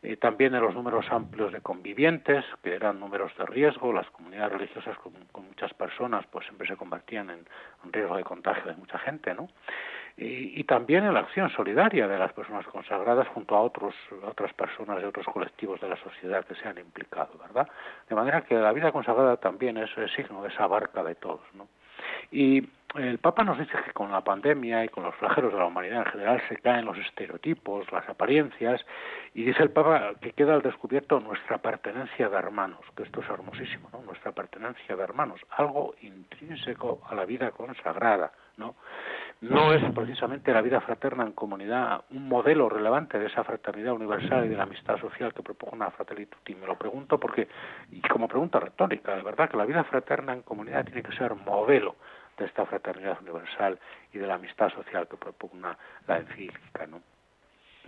[0.00, 4.52] eh, también en los números amplios de convivientes, que eran números de riesgo, las comunidades
[4.52, 5.12] religiosas con,
[5.44, 7.44] muchas personas pues siempre se convertían en
[7.84, 9.48] un riesgo de contagio de mucha gente, ¿no?
[10.16, 15.00] Y, también en la acción solidaria de las personas consagradas junto a otros, otras personas
[15.00, 17.68] de otros colectivos de la sociedad que se han implicado, ¿verdad?
[18.08, 21.42] De manera que la vida consagrada también es, es signo de esa barca de todos,
[21.54, 21.68] ¿no?
[22.94, 26.06] El Papa nos dice que con la pandemia y con los flagelos de la humanidad
[26.06, 28.84] en general se caen los estereotipos, las apariencias,
[29.34, 33.28] y dice el Papa que queda al descubierto nuestra pertenencia de hermanos, que esto es
[33.28, 34.00] hermosísimo, ¿no?
[34.02, 38.74] Nuestra pertenencia de hermanos, algo intrínseco a la vida consagrada, ¿no?
[39.42, 44.46] No es precisamente la vida fraterna en comunidad un modelo relevante de esa fraternidad universal
[44.46, 46.54] y de la amistad social que propone Fratelli Tutti.
[46.54, 47.46] Me lo pregunto porque,
[47.92, 51.34] y como pregunta retórica, de verdad que la vida fraterna en comunidad tiene que ser
[51.34, 51.94] modelo
[52.38, 53.78] de esta fraternidad universal
[54.12, 57.02] y de la amistad social que propugna la encíclica, ¿no?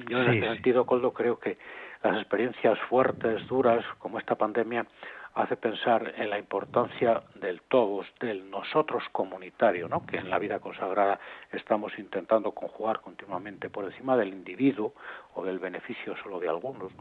[0.09, 1.59] Yo en este sentido, Coldo, creo que
[2.03, 4.87] las experiencias fuertes, duras, como esta pandemia,
[5.35, 10.05] hace pensar en la importancia del todos, del nosotros comunitario, ¿no?
[10.05, 11.21] que en la vida consagrada
[11.53, 14.95] estamos intentando conjugar continuamente por encima del individuo
[15.35, 16.93] o del beneficio solo de algunos.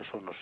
[0.00, 0.36] eso nos,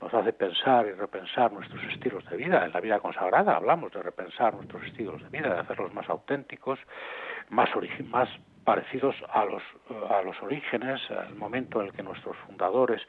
[0.00, 2.64] nos hace pensar y repensar nuestros estilos de vida.
[2.64, 6.78] En la vida consagrada hablamos de repensar nuestros estilos de vida, de hacerlos más auténticos,
[7.48, 7.70] más,
[8.10, 8.28] más
[8.64, 9.62] parecidos a los,
[10.10, 13.00] a los orígenes, al momento en el que nuestros fundadores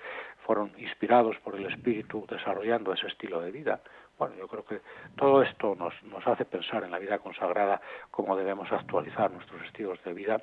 [0.46, 3.82] fueron inspirados por el espíritu desarrollando ese estilo de vida.
[4.18, 4.82] Bueno, yo creo que
[5.18, 5.94] todo esto nos,
[6.26, 7.82] hace pensar en la vida consagrada
[8.12, 10.42] cómo debemos actualizar nuestros estilos de vida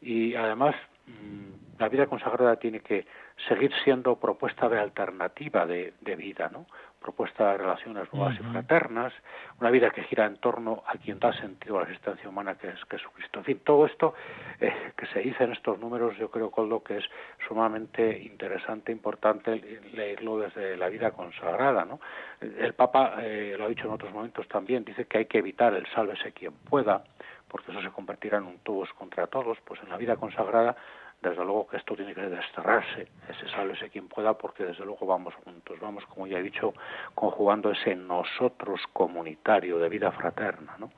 [0.00, 3.06] y además mm, la vida consagrada tiene que
[3.48, 6.66] seguir siendo propuesta de alternativa de, de vida, ¿no?
[7.00, 9.12] Propuesta de relaciones nuevas y fraternas,
[9.60, 12.68] una vida que gira en torno a quien da sentido a la existencia humana, que
[12.68, 13.38] es Jesucristo.
[13.38, 14.14] En fin, todo esto
[14.60, 17.04] eh, que se dice en estos números, yo creo, Coldo, que es
[17.46, 19.56] sumamente interesante, importante
[19.92, 21.84] leerlo desde la vida consagrada.
[21.84, 22.00] ¿no?
[22.40, 25.74] El Papa, eh, lo ha dicho en otros momentos también, dice que hay que evitar
[25.74, 27.04] el sálvese quien pueda,
[27.48, 30.76] porque eso se convertirá en un todos contra todos, pues en la vida consagrada
[31.22, 35.34] desde luego que esto tiene que desterrarse, ese sálvese quien pueda, porque desde luego vamos
[35.44, 36.74] juntos, vamos, como ya he dicho,
[37.14, 40.90] conjugando ese nosotros comunitario de vida fraterna, ¿no?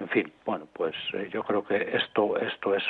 [0.00, 2.82] En fin, bueno, pues eh, yo creo que esto esto es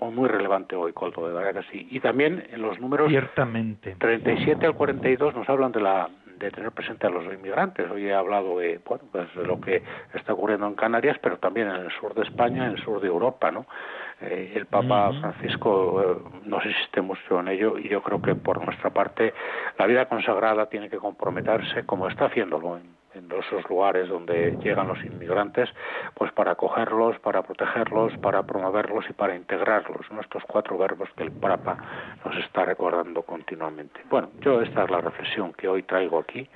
[0.00, 1.86] muy relevante hoy, Coldo, de verdad que sí.
[1.90, 3.94] Y también en los números Ciertamente.
[3.98, 7.90] 37 al 42 nos hablan de la de tener presente a los inmigrantes.
[7.90, 9.82] Hoy he hablado de, bueno, pues de lo que
[10.14, 13.08] está ocurriendo en Canarias, pero también en el sur de España, en el sur de
[13.08, 13.66] Europa, ¿no?
[14.20, 18.64] Eh, el Papa Francisco eh, nos insiste mucho en ello y yo creo que por
[18.64, 19.34] nuestra parte
[19.78, 22.96] la vida consagrada tiene que comprometerse, como está haciéndolo en,
[23.38, 25.68] esos lugares donde llegan los inmigrantes,
[26.14, 30.06] pues para acogerlos, para protegerlos, para promoverlos y para integrarlos.
[30.20, 31.76] Estos cuatro verbos que el Papa
[32.24, 34.00] nos está recordando continuamente.
[34.08, 36.48] Bueno, yo esta es la reflexión que hoy traigo aquí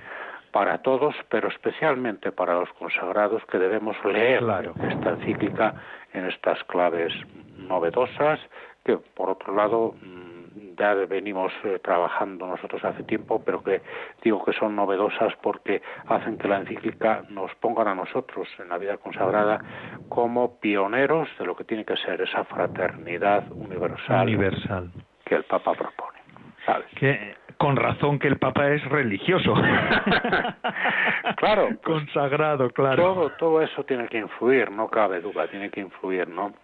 [0.51, 4.43] para todos, pero especialmente para los consagrados que debemos leer
[4.89, 5.75] esta encíclica
[6.13, 7.13] en estas claves
[7.57, 8.41] novedosas
[8.85, 13.83] que, por otro lado, mm, ya venimos eh, trabajando nosotros hace tiempo, pero que
[14.23, 18.79] digo que son novedosas porque hacen que la encíclica nos pongan a nosotros en la
[18.79, 19.61] vida consagrada
[20.09, 24.91] como pioneros de lo que tiene que ser esa fraternidad universal, universal.
[25.25, 26.19] que el Papa propone.
[26.65, 26.87] ¿sabes?
[26.97, 29.53] Que con razón que el Papa es religioso.
[31.37, 31.67] claro.
[31.67, 33.03] Pues, Consagrado, claro.
[33.03, 36.55] Todo, todo eso tiene que influir, no cabe duda, tiene que influir, ¿no?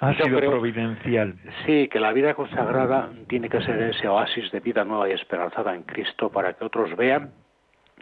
[0.00, 1.34] Ha sido providencial.
[1.66, 5.74] Sí, que la vida consagrada tiene que ser ese oasis de vida nueva y esperanzada
[5.74, 7.30] en Cristo para que otros vean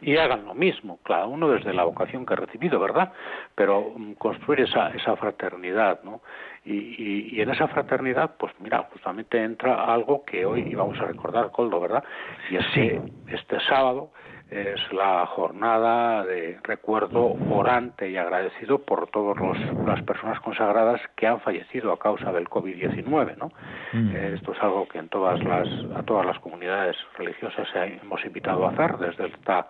[0.01, 3.11] y hagan lo mismo, cada uno desde la vocación que ha recibido, ¿verdad?
[3.55, 6.21] Pero mm, construir esa, esa fraternidad, ¿no?
[6.65, 11.51] Y, y, en esa fraternidad, pues mira, justamente entra algo que hoy vamos a recordar,
[11.51, 12.03] Coldo, ¿verdad?
[12.51, 14.11] Y es que este sábado
[14.49, 19.37] es la jornada de recuerdo orante y agradecido por todas
[19.85, 23.51] las personas consagradas que han fallecido a causa del COVID-19, ¿no?
[23.93, 24.15] Mm.
[24.15, 28.65] Eh, esto es algo que en todas las a todas las comunidades religiosas hemos invitado
[28.65, 29.67] a hacer desde esta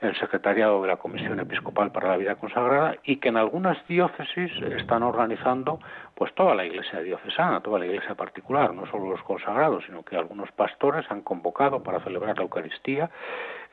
[0.00, 4.52] el secretariado de la Comisión Episcopal para la Vida Consagrada y que en algunas diócesis
[4.76, 5.80] están organizando
[6.14, 10.16] pues toda la iglesia diocesana, toda la iglesia particular, no solo los consagrados, sino que
[10.16, 13.10] algunos pastores han convocado para celebrar la Eucaristía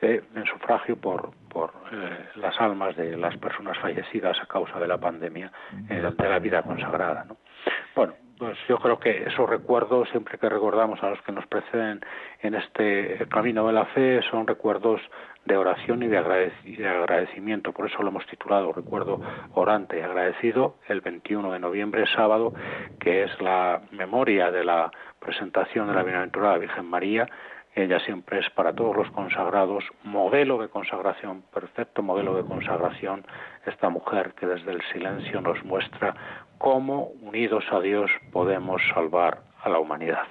[0.04, 4.88] eh, en sufragio por, por eh, las almas de las personas fallecidas a causa de
[4.88, 5.50] la pandemia
[5.88, 7.24] eh, de la vida consagrada.
[7.24, 7.36] ¿no?
[7.94, 12.00] Bueno, pues yo creo que esos recuerdos, siempre que recordamos a los que nos preceden
[12.40, 15.00] en este camino de la fe, son recuerdos
[15.44, 17.72] de oración y de, agradecimiento.
[17.72, 19.20] Por eso lo hemos titulado Recuerdo
[19.52, 22.54] Orante y Agradecido el 21 de noviembre, sábado,
[22.98, 24.90] que es la memoria de la
[25.20, 27.28] presentación de la Bienaventurada Virgen María.
[27.74, 33.26] Ella siempre es para todos los consagrados modelo de consagración, perfecto modelo de consagración,
[33.66, 36.14] esta mujer que desde el silencio nos muestra
[36.58, 40.26] cómo unidos a Dios podemos salvar a la humanidad.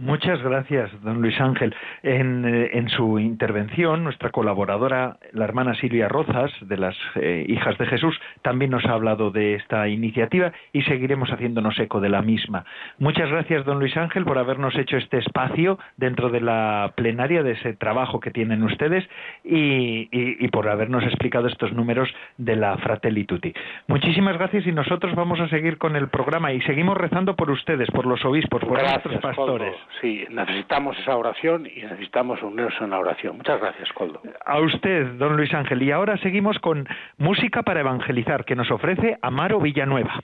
[0.00, 1.74] Muchas gracias, don Luis Ángel.
[2.02, 7.76] En, eh, en, su intervención, nuestra colaboradora, la hermana Silvia Rozas, de las eh, Hijas
[7.76, 12.22] de Jesús, también nos ha hablado de esta iniciativa y seguiremos haciéndonos eco de la
[12.22, 12.64] misma.
[12.98, 17.52] Muchas gracias, don Luis Ángel, por habernos hecho este espacio dentro de la plenaria de
[17.52, 19.06] ese trabajo que tienen ustedes
[19.44, 22.08] y, y, por habernos explicado estos números
[22.38, 23.52] de la Fratelli Tutti.
[23.86, 27.90] Muchísimas gracias y nosotros vamos a seguir con el programa y seguimos rezando por ustedes,
[27.90, 32.98] por los obispos, por nuestros pastores sí, necesitamos esa oración y necesitamos unirnos en la
[32.98, 33.36] oración.
[33.36, 34.22] Muchas gracias, Coldo.
[34.44, 35.82] A usted, don Luis Ángel.
[35.82, 40.20] Y ahora seguimos con Música para Evangelizar, que nos ofrece Amaro Villanueva.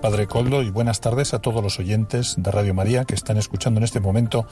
[0.00, 3.78] Padre Coldo, y buenas tardes a todos los oyentes de Radio María que están escuchando
[3.78, 4.46] en este momento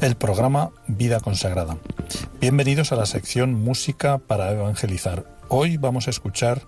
[0.00, 1.78] el programa Vida Consagrada.
[2.40, 5.24] Bienvenidos a la sección Música para Evangelizar.
[5.48, 6.62] Hoy vamos a escuchar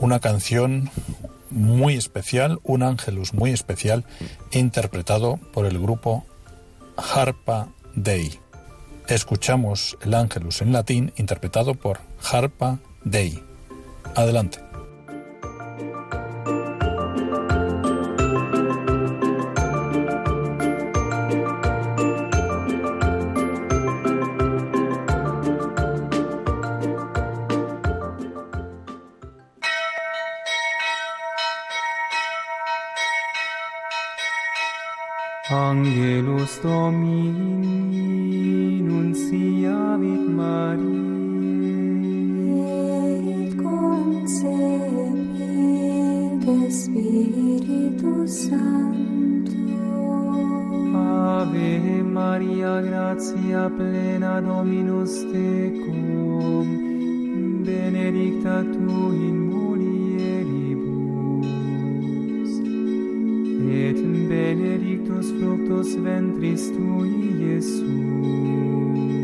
[0.00, 0.90] una canción
[1.50, 4.04] muy especial, un ángelus muy especial,
[4.52, 6.26] interpretado por el grupo
[6.96, 8.38] Harpa Dei.
[9.08, 12.00] Escuchamos el ángelus en latín, interpretado por
[12.30, 13.42] Harpa Dei.
[14.14, 14.67] Adelante.
[35.50, 38.02] Angelus Domini
[38.82, 40.68] nunciavit Mariae
[43.32, 44.44] et concepit
[46.70, 49.56] Spiritus Sancto.
[50.94, 56.66] Ave Maria gratia plena Dominus tecum.
[57.64, 59.47] Benedicta tu in
[65.36, 67.12] fructus ventris tui,
[67.42, 69.17] Iesus.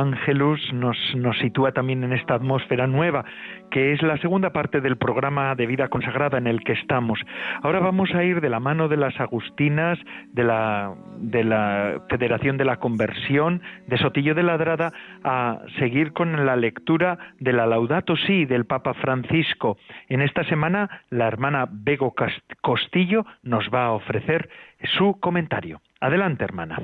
[0.00, 0.96] Ángelus nos,
[1.40, 3.24] sitúa también en esta atmósfera nueva,
[3.70, 7.20] que es la segunda parte del programa de vida consagrada en el que estamos.
[7.62, 9.98] Ahora vamos a ir de la mano de las Agustinas,
[10.32, 14.92] de la, de la Federación de la Conversión, de Sotillo de Ladrada,
[15.22, 19.76] a seguir con la lectura de la Laudato Si del Papa Francisco.
[20.08, 22.14] En esta semana, la hermana Bego
[22.62, 24.48] Costillo nos va a ofrecer
[24.96, 25.80] su comentario.
[26.00, 26.78] Adelante, hermana.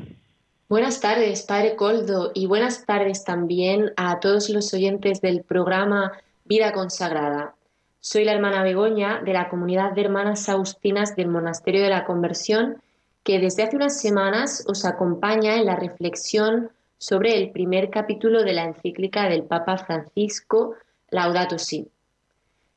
[0.69, 6.11] Buenas tardes, Padre Coldo, y buenas tardes también a todos los oyentes del programa
[6.45, 7.55] Vida Consagrada.
[8.01, 12.83] Soy la hermana Begoña de la comunidad de hermanas Agustinas del Monasterio de la Conversión,
[13.23, 18.55] que desde hace unas semanas os acompaña en la reflexión sobre el primer capítulo de
[18.55, 20.75] la encíclica del Papa Francisco,
[21.11, 21.87] Laudato Si.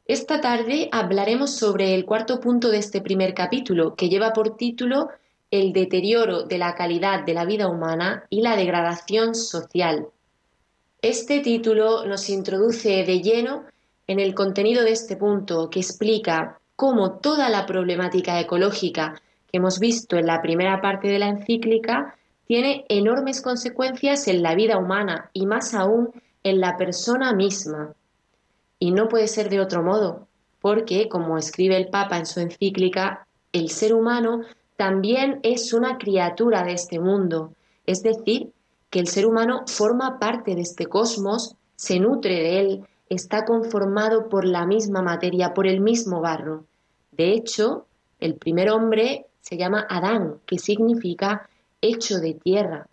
[0.06, 5.10] Esta tarde hablaremos sobre el cuarto punto de este primer capítulo, que lleva por título
[5.52, 10.08] el deterioro de la calidad de la vida humana y la degradación social.
[11.02, 13.64] Este título nos introduce de lleno
[14.08, 19.22] en el contenido de este punto que explica cómo toda la problemática ecológica
[19.52, 22.16] que hemos visto en la primera parte de la encíclica
[22.47, 26.10] tiene enormes consecuencias en la vida humana y más aún
[26.43, 27.93] en la persona misma.
[28.80, 30.28] Y no puede ser de otro modo,
[30.62, 34.41] porque, como escribe el Papa en su encíclica, el ser humano
[34.80, 37.52] también es una criatura de este mundo,
[37.86, 38.54] es decir,
[38.90, 44.30] que el ser humano forma parte de este cosmos, se nutre de él, está conformado
[44.30, 46.64] por la misma materia, por el mismo barro.
[47.12, 47.88] De hecho,
[48.22, 51.50] el primer hombre se llama Adán, que significa
[51.82, 52.88] hecho de tierra.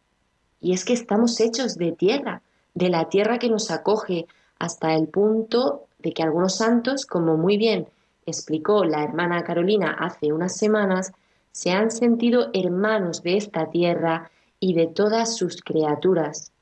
[0.60, 2.42] Y es que estamos hechos de tierra,
[2.74, 4.26] de la tierra que nos acoge,
[4.58, 7.86] hasta el punto de que algunos santos, como muy bien
[8.26, 11.12] explicó la hermana Carolina hace unas semanas,
[11.56, 14.30] se han sentido hermanos de esta tierra
[14.60, 16.52] y de todas sus criaturas.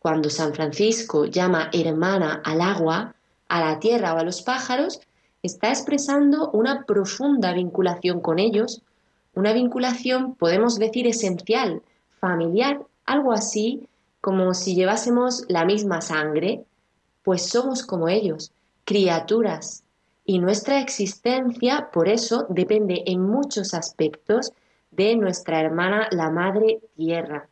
[0.00, 3.14] Cuando San Francisco llama hermana al agua,
[3.46, 5.00] a la tierra o a los pájaros,
[5.44, 8.82] está expresando una profunda vinculación con ellos,
[9.34, 11.80] una vinculación, podemos decir, esencial,
[12.18, 13.88] familiar, algo así
[14.20, 16.64] como si llevásemos la misma sangre,
[17.22, 18.50] pues somos como ellos,
[18.86, 19.81] criaturas,
[20.24, 24.52] y nuestra existencia, por eso, depende en muchos aspectos
[24.90, 27.48] de nuestra hermana la Madre Tierra.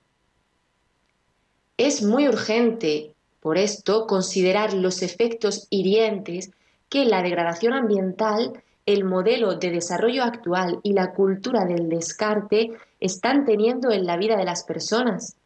[1.76, 6.50] Es muy urgente, por esto, considerar los efectos hirientes
[6.88, 13.44] que la degradación ambiental, el modelo de desarrollo actual y la cultura del descarte están
[13.44, 15.36] teniendo en la vida de las personas.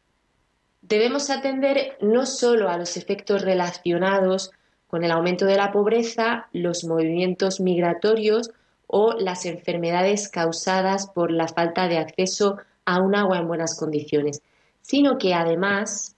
[0.83, 4.51] Debemos atender no solo a los efectos relacionados
[4.95, 8.53] con el aumento de la pobreza, los movimientos migratorios
[8.87, 14.41] o las enfermedades causadas por la falta de acceso a un agua en buenas condiciones,
[14.83, 16.15] sino que además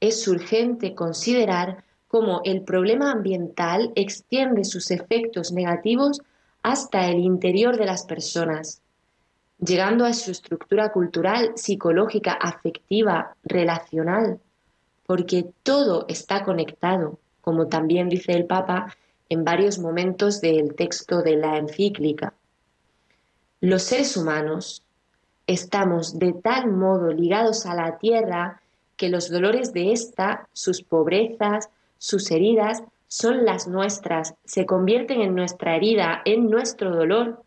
[0.00, 6.20] es urgente considerar cómo el problema ambiental extiende sus efectos negativos
[6.62, 8.82] hasta el interior de las personas,
[9.58, 14.38] llegando a su estructura cultural, psicológica, afectiva, relacional,
[15.06, 17.18] porque todo está conectado
[17.48, 18.94] como también dice el Papa
[19.30, 22.34] en varios momentos del texto de la encíclica.
[23.62, 24.82] Los seres humanos
[25.46, 28.60] estamos de tal modo ligados a la tierra
[28.98, 35.34] que los dolores de ésta, sus pobrezas, sus heridas, son las nuestras, se convierten en
[35.34, 37.44] nuestra herida, en nuestro dolor.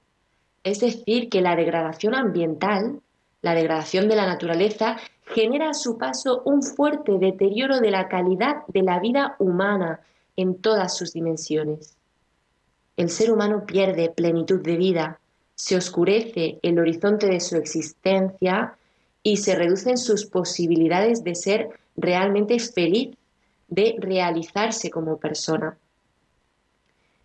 [0.64, 3.02] Es decir, que la degradación ambiental,
[3.44, 8.66] la degradación de la naturaleza, genera a su paso un fuerte deterioro de la calidad
[8.68, 10.02] de la vida humana
[10.36, 11.96] en todas sus dimensiones.
[12.98, 15.20] El ser humano pierde plenitud de vida,
[15.56, 18.76] se oscurece el horizonte de su existencia
[19.24, 23.16] y se reducen sus posibilidades de ser realmente feliz,
[23.68, 25.78] de realizarse como persona.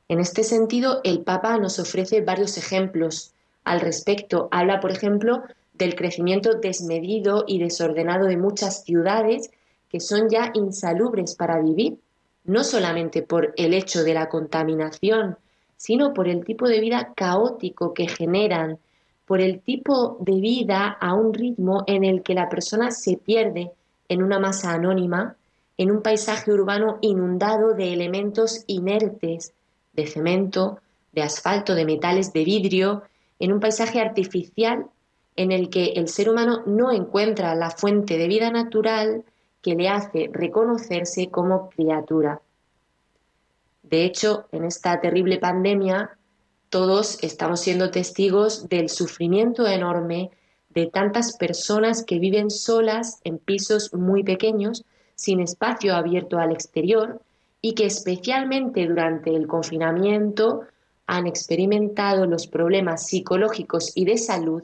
[0.08, 3.32] En este sentido, el Papa nos ofrece varios ejemplos
[3.64, 4.48] al respecto.
[4.52, 5.42] Habla, por ejemplo,
[5.78, 9.50] del crecimiento desmedido y desordenado de muchas ciudades
[9.88, 11.98] que son ya insalubres para vivir,
[12.44, 15.36] no solamente por el hecho de la contaminación,
[15.76, 18.78] sino por el tipo de vida caótico que generan,
[19.26, 23.72] por el tipo de vida a un ritmo en el que la persona se pierde
[24.08, 25.36] en una masa anónima,
[25.76, 29.52] en un paisaje urbano inundado de elementos inertes,
[29.92, 30.78] de cemento,
[31.12, 33.02] de asfalto, de metales, de vidrio,
[33.38, 34.86] en un paisaje artificial
[35.36, 39.24] en el que el ser humano no encuentra la fuente de vida natural
[39.62, 42.40] que le hace reconocerse como criatura.
[43.82, 46.18] De hecho, en esta terrible pandemia,
[46.70, 50.30] todos estamos siendo testigos del sufrimiento enorme
[50.70, 54.84] de tantas personas que viven solas en pisos muy pequeños,
[55.14, 57.20] sin espacio abierto al exterior,
[57.62, 60.62] y que especialmente durante el confinamiento
[61.06, 64.62] han experimentado los problemas psicológicos y de salud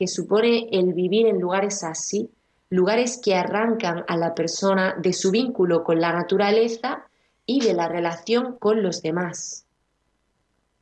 [0.00, 2.30] que supone el vivir en lugares así,
[2.70, 7.04] lugares que arrancan a la persona de su vínculo con la naturaleza
[7.44, 9.66] y de la relación con los demás.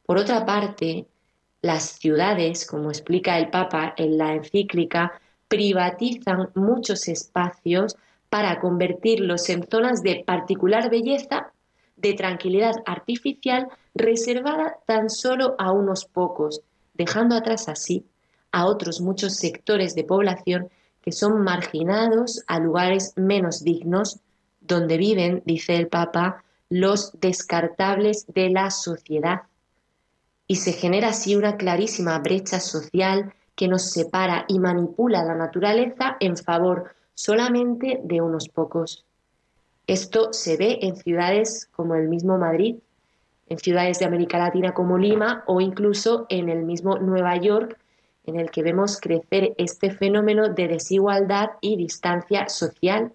[0.07, 1.09] Por otra parte,
[1.63, 7.97] las ciudades, como explica el Papa en la encíclica, privatizan muchos espacios
[8.29, 11.53] para convertirlos en zonas de particular belleza,
[11.97, 13.67] de tranquilidad artificial,
[13.97, 16.61] reservada tan solo a unos pocos,
[16.95, 18.07] dejando atrás así
[18.53, 20.71] a otros muchos sectores de población
[21.03, 24.21] que son marginados a lugares menos dignos,
[24.61, 29.43] donde viven, dice el Papa, los descartables de la sociedad.
[30.47, 36.17] Y se genera así una clarísima brecha social que nos separa y manipula la naturaleza
[36.21, 39.05] en favor solamente de unos pocos.
[39.87, 42.77] Esto se ve en ciudades como el mismo Madrid,
[43.49, 47.79] en ciudades de América Latina como Lima o incluso en el mismo Nueva York,
[48.29, 53.13] en el que vemos crecer este fenómeno de desigualdad y distancia social.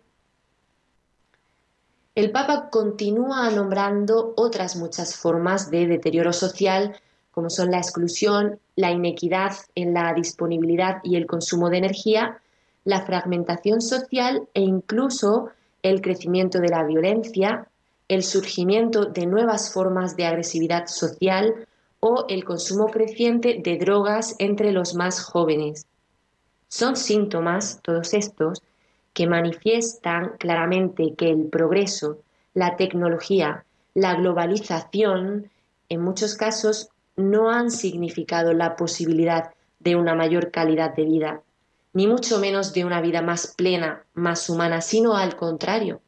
[2.15, 6.95] El Papa continúa nombrando otras muchas formas de deterioro social,
[7.31, 12.41] como son la exclusión, la inequidad en la disponibilidad y el consumo de energía,
[12.83, 15.49] la fragmentación social e incluso
[15.83, 17.67] el crecimiento de la violencia,
[18.07, 21.67] el surgimiento de nuevas formas de agresividad social
[22.05, 25.87] o el consumo creciente de drogas entre los más jóvenes.
[26.67, 28.61] Son síntomas, todos estos,
[29.13, 32.17] que manifiestan claramente que el progreso,
[32.53, 35.49] la tecnología, la globalización,
[35.87, 41.41] en muchos casos no han significado la posibilidad de una mayor calidad de vida,
[41.93, 46.01] ni mucho menos de una vida más plena, más humana, sino al contrario,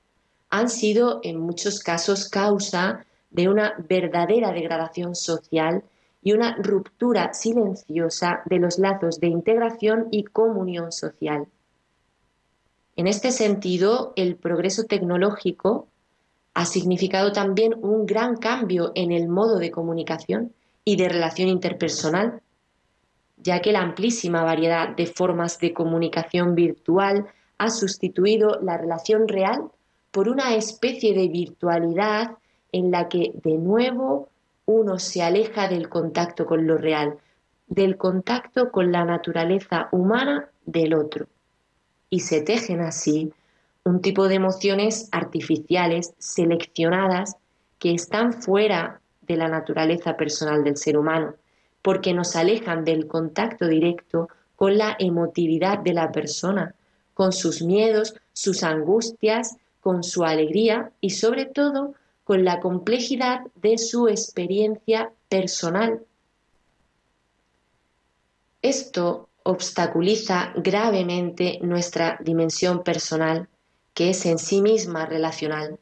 [0.49, 3.05] han sido en muchos casos causa
[3.35, 5.83] de una verdadera degradación social
[6.23, 11.45] y una ruptura silenciosa de los lazos de integración y comunión social.
[12.95, 15.89] En este sentido, el progreso tecnológico
[16.53, 20.53] ha significado también un gran cambio en el modo de comunicación
[20.85, 22.41] y de relación interpersonal,
[23.35, 27.27] ya que la amplísima variedad de formas de comunicación virtual
[27.57, 29.71] ha sustituido la relación real
[30.11, 32.37] por una especie de virtualidad
[32.75, 34.27] en la que de nuevo
[34.65, 37.17] uno se aleja del contacto con lo real,
[37.67, 41.27] del contacto con la naturaleza humana del otro.
[42.09, 43.31] Y se tejen así
[43.85, 47.37] un tipo de emociones artificiales, seleccionadas,
[47.79, 51.35] que están fuera de la naturaleza personal del ser humano,
[51.81, 56.75] porque nos alejan del contacto directo con la emotividad de la persona,
[57.13, 61.93] con sus miedos, sus angustias, con su alegría y sobre todo
[62.25, 66.01] con la complejidad de su experiencia personal.
[68.61, 73.47] Esto obstaculiza gravemente nuestra dimensión personal,
[73.93, 75.77] que es en sí misma relacional.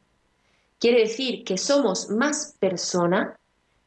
[0.78, 3.38] Quiere decir que somos más persona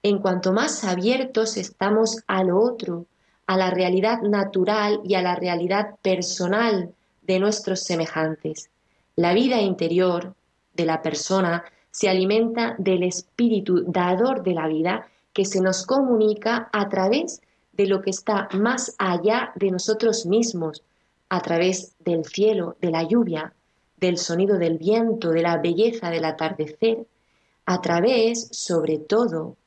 [0.02, 3.06] en cuanto más abiertos estamos a lo otro,
[3.46, 6.92] a la realidad natural y a la realidad personal
[7.22, 8.72] de nuestros semejantes.
[9.16, 10.34] La vida interior
[10.74, 16.70] de la persona se alimenta del espíritu dador de la vida que se nos comunica
[16.72, 17.42] a través
[17.74, 20.84] de lo que está más allá de nosotros mismos,
[21.30, 23.54] a través del cielo, de la lluvia,
[23.98, 27.06] del sonido del viento, de la belleza del atardecer,
[27.66, 29.58] a través, sobre todo,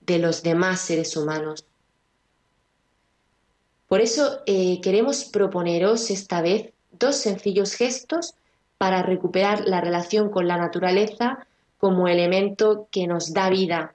[0.00, 1.64] de los demás seres humanos.
[3.86, 8.34] Por eso eh, queremos proponeros esta vez dos sencillos gestos
[8.78, 11.46] para recuperar la relación con la naturaleza
[11.80, 13.94] como elemento que nos da vida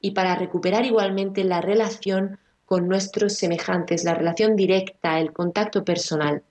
[0.00, 6.42] y para recuperar igualmente la relación con nuestros semejantes, la relación directa, el contacto personal.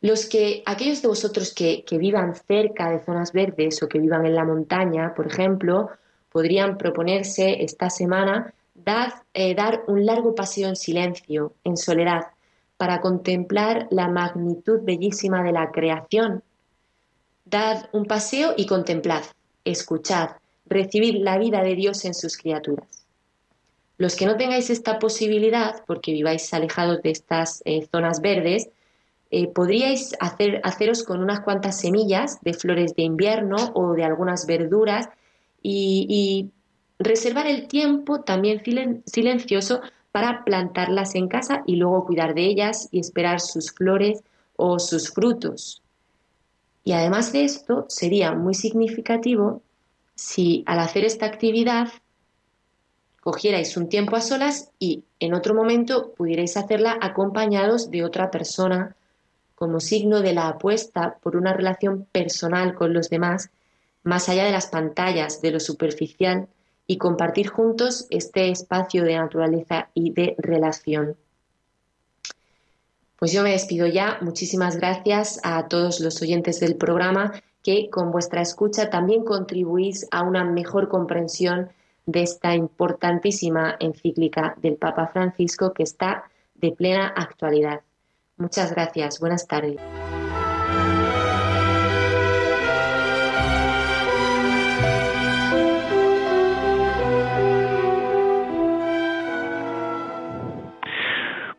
[0.00, 4.34] Los que, aquellos de vosotros que, vivan cerca de zonas verdes o que vivan en
[4.34, 5.90] la montaña, por ejemplo,
[6.30, 8.54] podrían proponerse esta semana
[9.34, 12.28] eh, dar un largo paseo en silencio, en soledad,
[12.78, 16.42] para contemplar la magnitud bellísima de la creación.
[17.44, 19.22] Dad un paseo y contemplad,
[19.64, 20.30] escuchad,
[20.66, 23.06] recibid la vida de Dios en sus criaturas.
[23.98, 28.68] Los que no tengáis esta posibilidad, porque viváis alejados de estas eh, zonas verdes,
[29.30, 34.46] eh, podríais hacer, haceros con unas cuantas semillas de flores de invierno o de algunas
[34.46, 35.08] verduras
[35.62, 36.50] y
[36.98, 38.62] reservar el tiempo también
[39.06, 39.80] silencioso
[40.12, 44.22] para plantarlas en casa y luego cuidar de ellas y esperar sus flores
[44.56, 45.83] o sus frutos.
[46.84, 49.62] Y además de esto, sería muy significativo
[50.14, 51.88] si al hacer esta actividad
[53.20, 58.94] cogierais un tiempo a solas y en otro momento pudierais hacerla acompañados de otra persona
[59.54, 63.50] como signo de la apuesta por una relación personal con los demás,
[64.02, 66.48] más allá de las pantallas, de lo superficial
[66.86, 71.16] y compartir juntos este espacio de naturaleza y de relación.
[73.18, 74.18] Pues yo me despido ya.
[74.20, 80.22] Muchísimas gracias a todos los oyentes del programa que con vuestra escucha también contribuís a
[80.22, 81.70] una mejor comprensión
[82.06, 87.80] de esta importantísima encíclica del Papa Francisco que está de plena actualidad.
[88.36, 89.20] Muchas gracias.
[89.20, 89.80] Buenas tardes.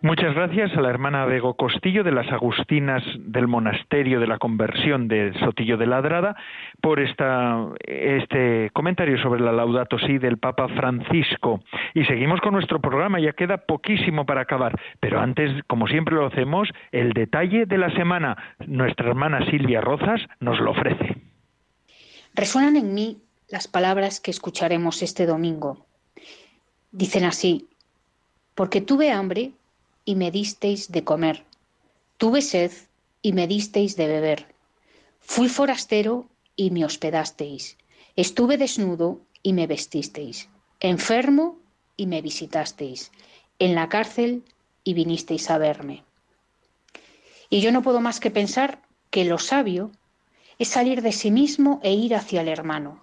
[0.05, 5.07] Muchas gracias a la hermana Bego Costillo de las Agustinas del Monasterio de la Conversión
[5.07, 6.35] de Sotillo de Ladrada
[6.79, 11.63] por esta, este comentario sobre la Laudato Si del Papa Francisco.
[11.95, 16.27] Y seguimos con nuestro programa, ya queda poquísimo para acabar, pero antes, como siempre lo
[16.27, 18.37] hacemos, el detalle de la semana.
[18.67, 21.17] Nuestra hermana Silvia Rozas nos lo ofrece.
[22.35, 23.17] Resuenan en mí
[23.49, 25.83] las palabras que escucharemos este domingo.
[26.91, 27.65] Dicen así,
[28.53, 29.53] porque tuve hambre
[30.05, 31.43] y me disteis de comer.
[32.17, 32.71] Tuve sed
[33.21, 34.55] y me disteis de beber.
[35.19, 37.77] Fui forastero y me hospedasteis.
[38.15, 40.47] Estuve desnudo y me vestisteis.
[40.79, 41.57] Enfermo
[41.97, 43.11] y me visitasteis.
[43.59, 44.43] En la cárcel
[44.83, 46.03] y vinisteis a verme.
[47.49, 49.91] Y yo no puedo más que pensar que lo sabio
[50.59, 53.01] es salir de sí mismo e ir hacia el hermano.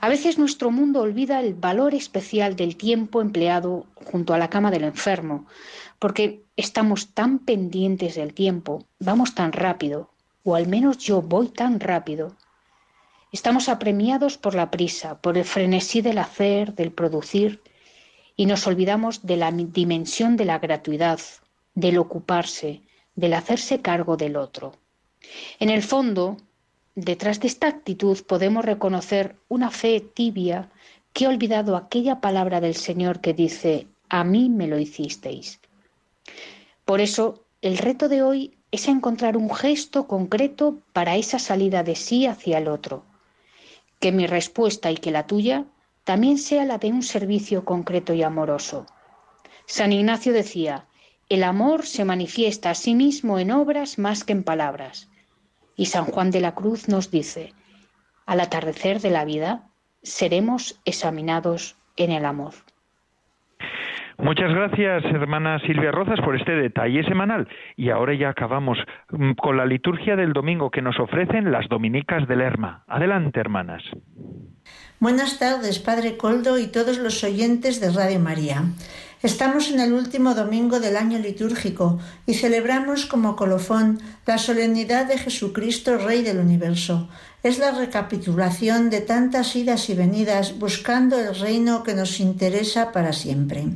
[0.00, 4.70] A veces nuestro mundo olvida el valor especial del tiempo empleado junto a la cama
[4.70, 5.46] del enfermo,
[5.98, 10.10] porque estamos tan pendientes del tiempo, vamos tan rápido,
[10.44, 12.36] o al menos yo voy tan rápido.
[13.32, 17.60] Estamos apremiados por la prisa, por el frenesí del hacer, del producir,
[18.36, 21.20] y nos olvidamos de la dimensión de la gratuidad,
[21.74, 22.82] del ocuparse,
[23.14, 24.74] del hacerse cargo del otro.
[25.58, 26.36] En el fondo,
[26.96, 30.70] detrás de esta actitud podemos reconocer una fe tibia
[31.12, 35.60] que ha olvidado aquella palabra del Señor que dice, a mí me lo hicisteis.
[36.84, 41.96] Por eso, el reto de hoy es encontrar un gesto concreto para esa salida de
[41.96, 43.04] sí hacia el otro.
[44.00, 45.66] Que mi respuesta y que la tuya
[46.04, 48.86] también sea la de un servicio concreto y amoroso.
[49.66, 50.86] San Ignacio decía,
[51.28, 55.08] el amor se manifiesta a sí mismo en obras más que en palabras.
[55.76, 57.52] Y San Juan de la Cruz nos dice,
[58.24, 59.64] al atardecer de la vida
[60.02, 62.54] seremos examinados en el amor.
[64.18, 67.46] Muchas gracias, hermana Silvia Rozas, por este detalle semanal.
[67.76, 68.78] Y ahora ya acabamos
[69.10, 72.82] mm, con la liturgia del domingo que nos ofrecen las dominicas del Lerma.
[72.86, 73.82] Adelante, hermanas.
[75.00, 78.62] Buenas tardes, Padre Coldo y todos los oyentes de Radio María.
[79.22, 85.16] Estamos en el último domingo del año litúrgico y celebramos como colofón la solemnidad de
[85.16, 87.08] Jesucristo, Rey del Universo.
[87.42, 93.14] Es la recapitulación de tantas idas y venidas buscando el reino que nos interesa para
[93.14, 93.68] siempre.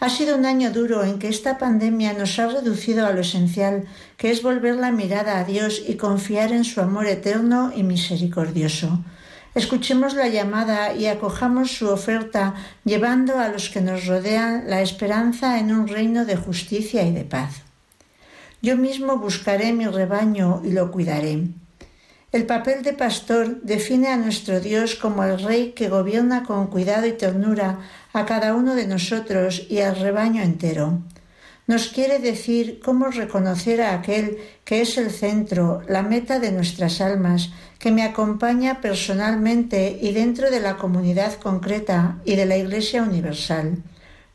[0.00, 3.84] Ha sido un año duro en que esta pandemia nos ha reducido a lo esencial,
[4.16, 9.00] que es volver la mirada a Dios y confiar en su amor eterno y misericordioso.
[9.56, 12.54] Escuchemos la llamada y acojamos su oferta,
[12.84, 17.24] llevando a los que nos rodean la esperanza en un reino de justicia y de
[17.24, 17.62] paz.
[18.60, 21.44] Yo mismo buscaré mi rebaño y lo cuidaré.
[22.32, 27.06] El papel de pastor define a nuestro Dios como el Rey que gobierna con cuidado
[27.06, 27.78] y ternura
[28.12, 31.00] a cada uno de nosotros y al rebaño entero.
[31.66, 37.00] Nos quiere decir cómo reconocer a aquel que es el centro, la meta de nuestras
[37.00, 37.50] almas,
[37.80, 43.82] que me acompaña personalmente y dentro de la comunidad concreta y de la Iglesia Universal.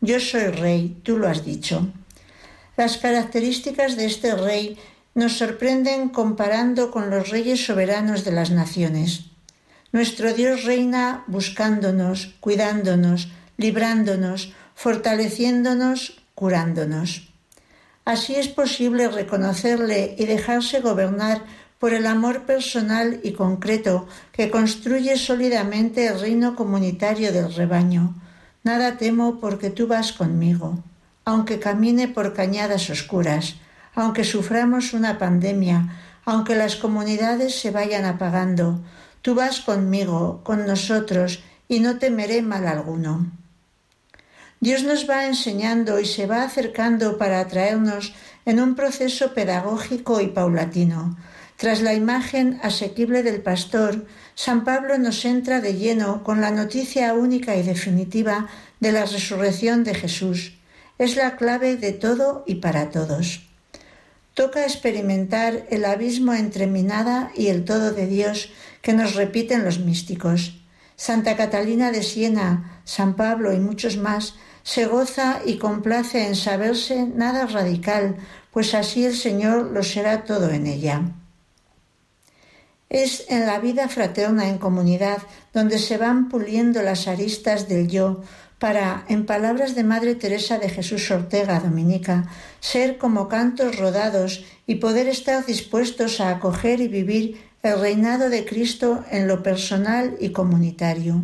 [0.02, 1.88] Yo soy Rey, tú lo has dicho.
[2.76, 4.78] Las características de este Rey
[5.14, 9.26] nos sorprenden comparando con los reyes soberanos de las naciones.
[9.94, 17.32] Nuestro Dios reina buscándonos, cuidándonos, librándonos, fortaleciéndonos, curándonos.
[18.06, 21.44] Así es posible reconocerle y dejarse gobernar
[21.80, 28.16] por el amor personal y concreto que construye sólidamente el reino comunitario del rebaño.
[28.64, 30.78] Nada temo porque tú vas conmigo,
[31.26, 33.56] aunque camine por cañadas oscuras,
[33.96, 35.90] aunque suframos una pandemia,
[36.26, 38.80] aunque las comunidades se vayan apagando,
[39.22, 43.32] tú vas conmigo, con nosotros, y no temeré mal alguno.
[44.64, 48.14] Dios nos va enseñando y se va acercando para atraernos
[48.46, 51.18] en un proceso pedagógico y paulatino.
[51.58, 54.06] Tras la imagen asequible del pastor,
[54.36, 58.50] San Pablo nos entra de lleno con la noticia única y definitiva
[58.80, 60.60] de la resurrección de Jesús.
[61.00, 63.50] Es la clave de todo y para todos.
[64.36, 68.52] Toca experimentar el abismo entre mi nada y el todo de Dios
[68.84, 70.62] que nos repiten los místicos.
[70.96, 77.06] Santa Catalina de Siena, San Pablo y muchos más se goza y complace en saberse
[77.06, 78.18] nada radical,
[78.52, 81.02] pues así el Señor lo será todo en ella.
[82.90, 85.20] Es en la vida fraterna en comunidad
[85.54, 88.22] donde se van puliendo las aristas del yo
[88.60, 94.76] para, en palabras de Madre Teresa de Jesús Ortega Dominica, ser como cantos rodados y
[94.76, 100.30] poder estar dispuestos a acoger y vivir el reinado de Cristo en lo personal y
[100.30, 101.24] comunitario.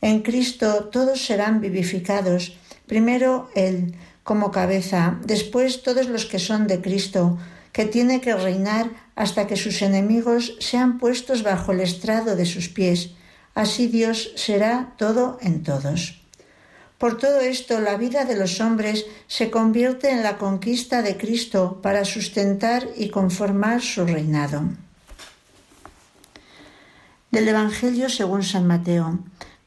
[0.00, 2.56] En Cristo todos serán vivificados,
[2.86, 7.38] primero Él como cabeza, después todos los que son de Cristo,
[7.72, 12.68] que tiene que reinar hasta que sus enemigos sean puestos bajo el estrado de sus
[12.68, 13.10] pies.
[13.54, 16.24] Así Dios será todo en todos.
[16.98, 21.80] Por todo esto, la vida de los hombres se convierte en la conquista de Cristo
[21.82, 24.62] para sustentar y conformar su reinado.
[27.30, 29.18] Del Evangelio según San Mateo.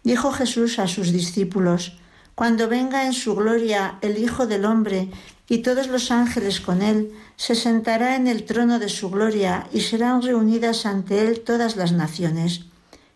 [0.03, 1.99] Dijo Jesús a sus discípulos,
[2.37, 5.09] Cuando venga en su gloria el Hijo del Hombre
[5.49, 9.81] y todos los ángeles con él, se sentará en el trono de su gloria y
[9.81, 12.65] serán reunidas ante él todas las naciones.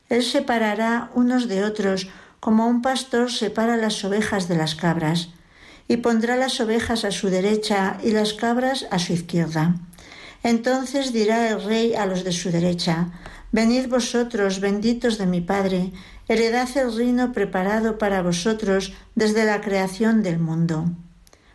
[0.10, 2.08] Él separará unos de otros
[2.40, 5.30] como un pastor separa las ovejas de las cabras,
[5.88, 9.76] y pondrá las ovejas a su derecha y las cabras a su izquierda.
[10.42, 13.12] Entonces dirá el rey a los de su derecha,
[13.54, 15.92] Venid vosotros, benditos de mi Padre,
[16.32, 20.86] heredad el reino preparado para vosotros desde la creación del mundo.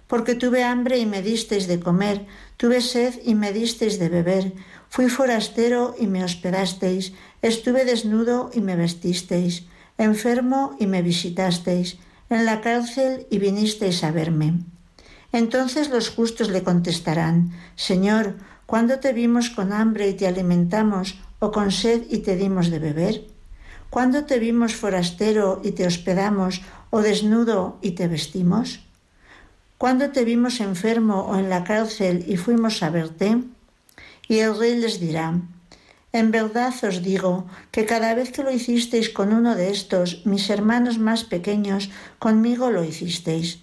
[0.06, 2.26] Porque tuve hambre y me disteis de comer,
[2.58, 4.52] tuve sed y me disteis de beber,
[4.90, 9.64] fui forastero y me hospedasteis, estuve desnudo y me vestisteis,
[9.96, 11.96] enfermo y me visitasteis,
[12.28, 14.60] en la cárcel y vinisteis a verme.
[15.32, 21.50] Entonces los justos le contestarán, Señor, ¿cuándo te vimos con hambre y te alimentamos, o
[21.50, 23.35] con sed y te dimos de beber?
[23.90, 28.80] ¿Cuándo te vimos forastero y te hospedamos, o desnudo y te vestimos?
[29.78, 33.42] ¿Cuándo te vimos enfermo o en la cárcel y fuimos a verte?
[34.28, 35.40] Y el rey les dirá,
[36.12, 40.48] en verdad os digo que cada vez que lo hicisteis con uno de estos, mis
[40.48, 43.60] hermanos más pequeños, conmigo lo hicisteis.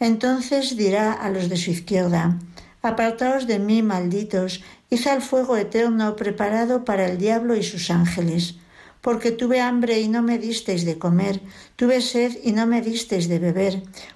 [0.00, 2.38] Entonces dirá a los de su izquierda,
[2.82, 4.60] Apartaos de mí, malditos,
[4.90, 8.56] id al fuego eterno preparado para el diablo y sus ángeles.
[9.04, 11.42] Porque tuve hambre y no me disteis de comer,
[11.76, 13.74] tuve sed y no me disteis de beber,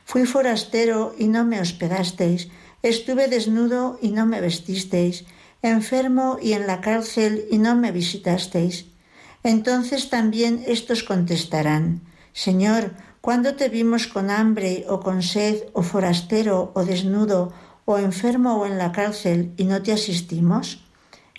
[0.08, 2.48] fui forastero y no me hospedasteis,
[2.82, 5.26] estuve desnudo y no me vestisteis,
[5.60, 8.86] enfermo y en la cárcel y no me visitasteis.
[9.42, 12.00] Entonces también estos contestarán,
[12.32, 17.52] Señor, ¿cuándo te vimos con hambre o con sed o forastero o desnudo
[17.84, 20.80] o enfermo o en la cárcel y no te asistimos?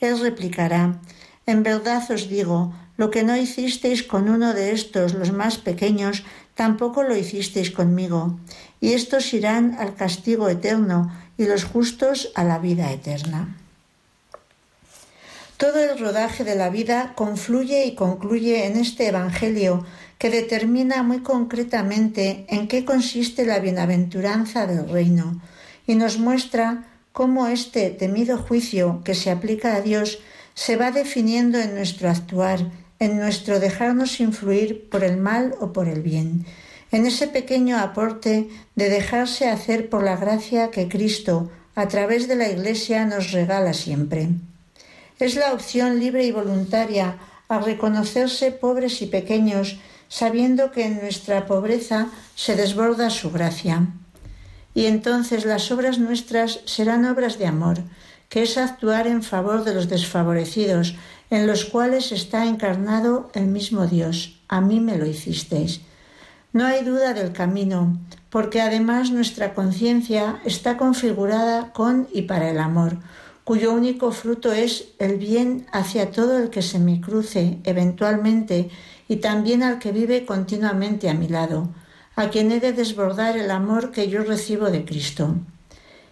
[0.02, 1.02] Él replicará,
[1.48, 6.26] en verdad os digo, lo que no hicisteis con uno de estos, los más pequeños,
[6.54, 8.38] tampoco lo hicisteis conmigo,
[8.82, 13.56] y estos irán al castigo eterno y los justos a la vida eterna.
[15.56, 19.86] Todo el rodaje de la vida confluye y concluye en este Evangelio
[20.18, 25.40] que determina muy concretamente en qué consiste la bienaventuranza del reino,
[25.88, 26.84] y nos muestra
[27.14, 30.20] cómo este temido juicio que se aplica a Dios
[30.54, 32.60] se va definiendo en nuestro actuar,
[33.00, 36.46] en nuestro dejarnos influir por el mal o por el bien,
[36.92, 42.36] en ese pequeño aporte de dejarse hacer por la gracia que Cristo, a través de
[42.36, 44.30] la Iglesia, nos regala siempre.
[45.20, 51.46] Es la opción libre y voluntaria a reconocerse pobres y pequeños, sabiendo que en nuestra
[51.46, 53.88] pobreza se desborda su gracia
[54.74, 57.80] y entonces las obras nuestras serán obras de amor,
[58.30, 60.96] que es actuar en favor de los desfavorecidos,
[61.30, 64.40] en los cuales está encarnado el mismo Dios.
[64.48, 65.82] A mí me lo hicisteis.
[66.54, 68.00] No hay duda del camino,
[68.30, 72.98] porque además nuestra conciencia está configurada con y para el amor,
[73.44, 78.70] cuyo único fruto es el bien hacia todo el que se me cruce eventualmente
[79.08, 81.70] y también al que vive continuamente a mi lado
[82.20, 85.36] a quien he de desbordar el amor que yo recibo de Cristo,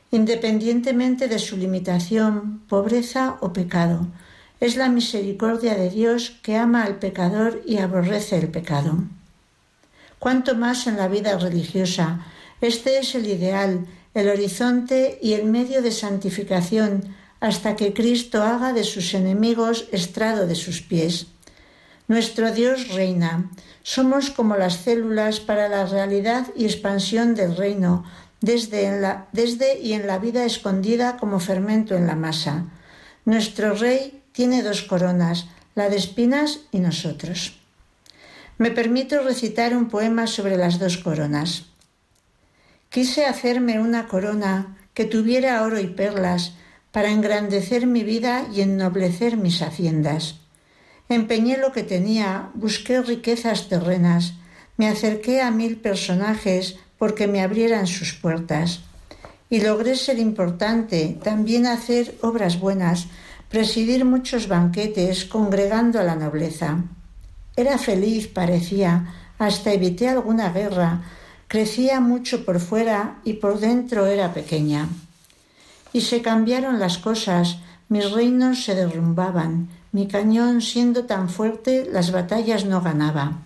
[0.09, 4.07] independientemente de su limitación, pobreza o pecado.
[4.59, 9.03] Es la misericordia de Dios que ama al pecador y aborrece el pecado.
[10.19, 12.25] Cuanto más en la vida religiosa,
[12.59, 13.85] este es el ideal,
[14.15, 20.47] el horizonte y el medio de santificación hasta que Cristo haga de sus enemigos estrado
[20.47, 21.27] de sus pies.
[22.07, 23.51] Nuestro Dios reina.
[23.83, 28.05] Somos como las células para la realidad y expansión del reino,
[28.41, 28.99] desde,
[29.33, 32.65] desde y en la vida escondida como fermento en la masa.
[33.25, 37.57] Nuestro Rey tiene dos coronas, la de espinas y nosotros.
[38.59, 41.65] Me permito recitar un poema sobre las dos coronas.
[42.89, 46.53] Quise hacerme una corona que tuviera oro y perlas,
[46.91, 50.35] para engrandecer mi vida y ennoblecer mis haciendas.
[51.09, 54.33] Empeñé lo que tenía, busqué riquezas terrenas,
[54.77, 58.81] me acerqué a mil personajes porque me abrieran sus puertas.
[59.49, 63.07] Y logré ser importante, también hacer obras buenas,
[63.49, 66.83] presidir muchos banquetes, congregando a la nobleza.
[67.55, 71.01] Era feliz, parecía, hasta evité alguna guerra,
[71.47, 74.89] crecía mucho por fuera y por dentro era pequeña.
[75.93, 82.11] Y se cambiaron las cosas, mis reinos se derrumbaban, mi cañón siendo tan fuerte las
[82.11, 83.39] batallas no ganaba.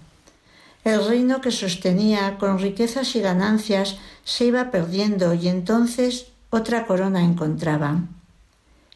[0.83, 7.23] El reino que sostenía con riquezas y ganancias se iba perdiendo y entonces otra corona
[7.23, 8.01] encontraba.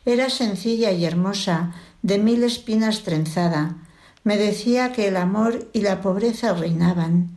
[0.05, 3.75] Era sencilla y hermosa, de mil espinas trenzada.
[4.23, 7.29] Me decía que el amor y la pobreza reinaban,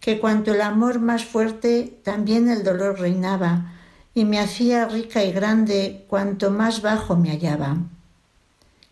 [0.00, 3.72] que cuanto el amor más fuerte, también el dolor reinaba,
[4.14, 7.78] y me hacía rica y grande cuanto más bajo me hallaba.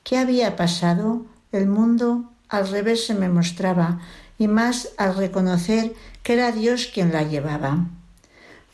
[0.05, 1.27] ¿Qué había pasado?
[1.53, 4.01] El mundo al revés se me mostraba,
[4.39, 7.87] y más al reconocer que era Dios quien la llevaba.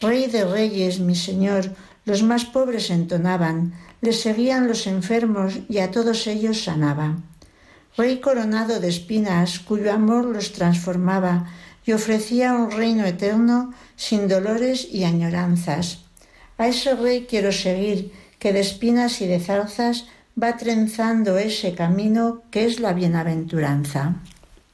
[0.01, 1.75] Rey de reyes, mi Señor,
[2.05, 3.73] los más pobres entonaban,
[4.05, 7.17] le seguían los enfermos y a todos ellos sanaba.
[7.97, 11.47] Rey coronado de espinas, cuyo amor los transformaba
[11.87, 16.05] y ofrecía un reino eterno sin dolores y añoranzas.
[16.59, 20.07] A ese rey quiero seguir, que de espinas y de zarzas
[20.41, 24.17] va trenzando ese camino que es la bienaventuranza.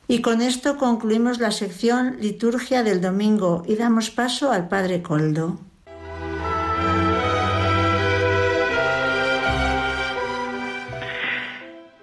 [0.09, 5.70] Y con esto concluimos la sección Liturgia del Domingo y damos paso al Padre Coldo.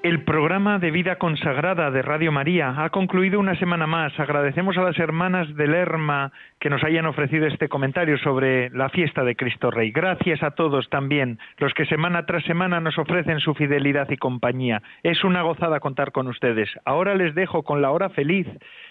[0.07, 4.17] El programa de vida consagrada de Radio María ha concluido una semana más.
[4.17, 6.31] Agradecemos a las hermanas de Lerma
[6.61, 9.91] que nos hayan ofrecido este comentario sobre la fiesta de Cristo Rey.
[9.91, 14.81] Gracias a todos también, los que semana tras semana nos ofrecen su fidelidad y compañía.
[15.03, 16.69] Es una gozada contar con ustedes.
[16.85, 18.47] Ahora les dejo con la hora feliz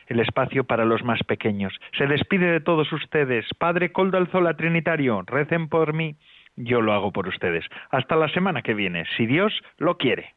[0.08, 1.72] el espacio para los más pequeños.
[1.96, 3.46] Se despide de todos ustedes.
[3.56, 6.16] Padre Coldo Alzola Trinitario, recen por mí.
[6.56, 7.64] Yo lo hago por ustedes.
[7.90, 10.36] Hasta la semana que viene, si Dios lo quiere.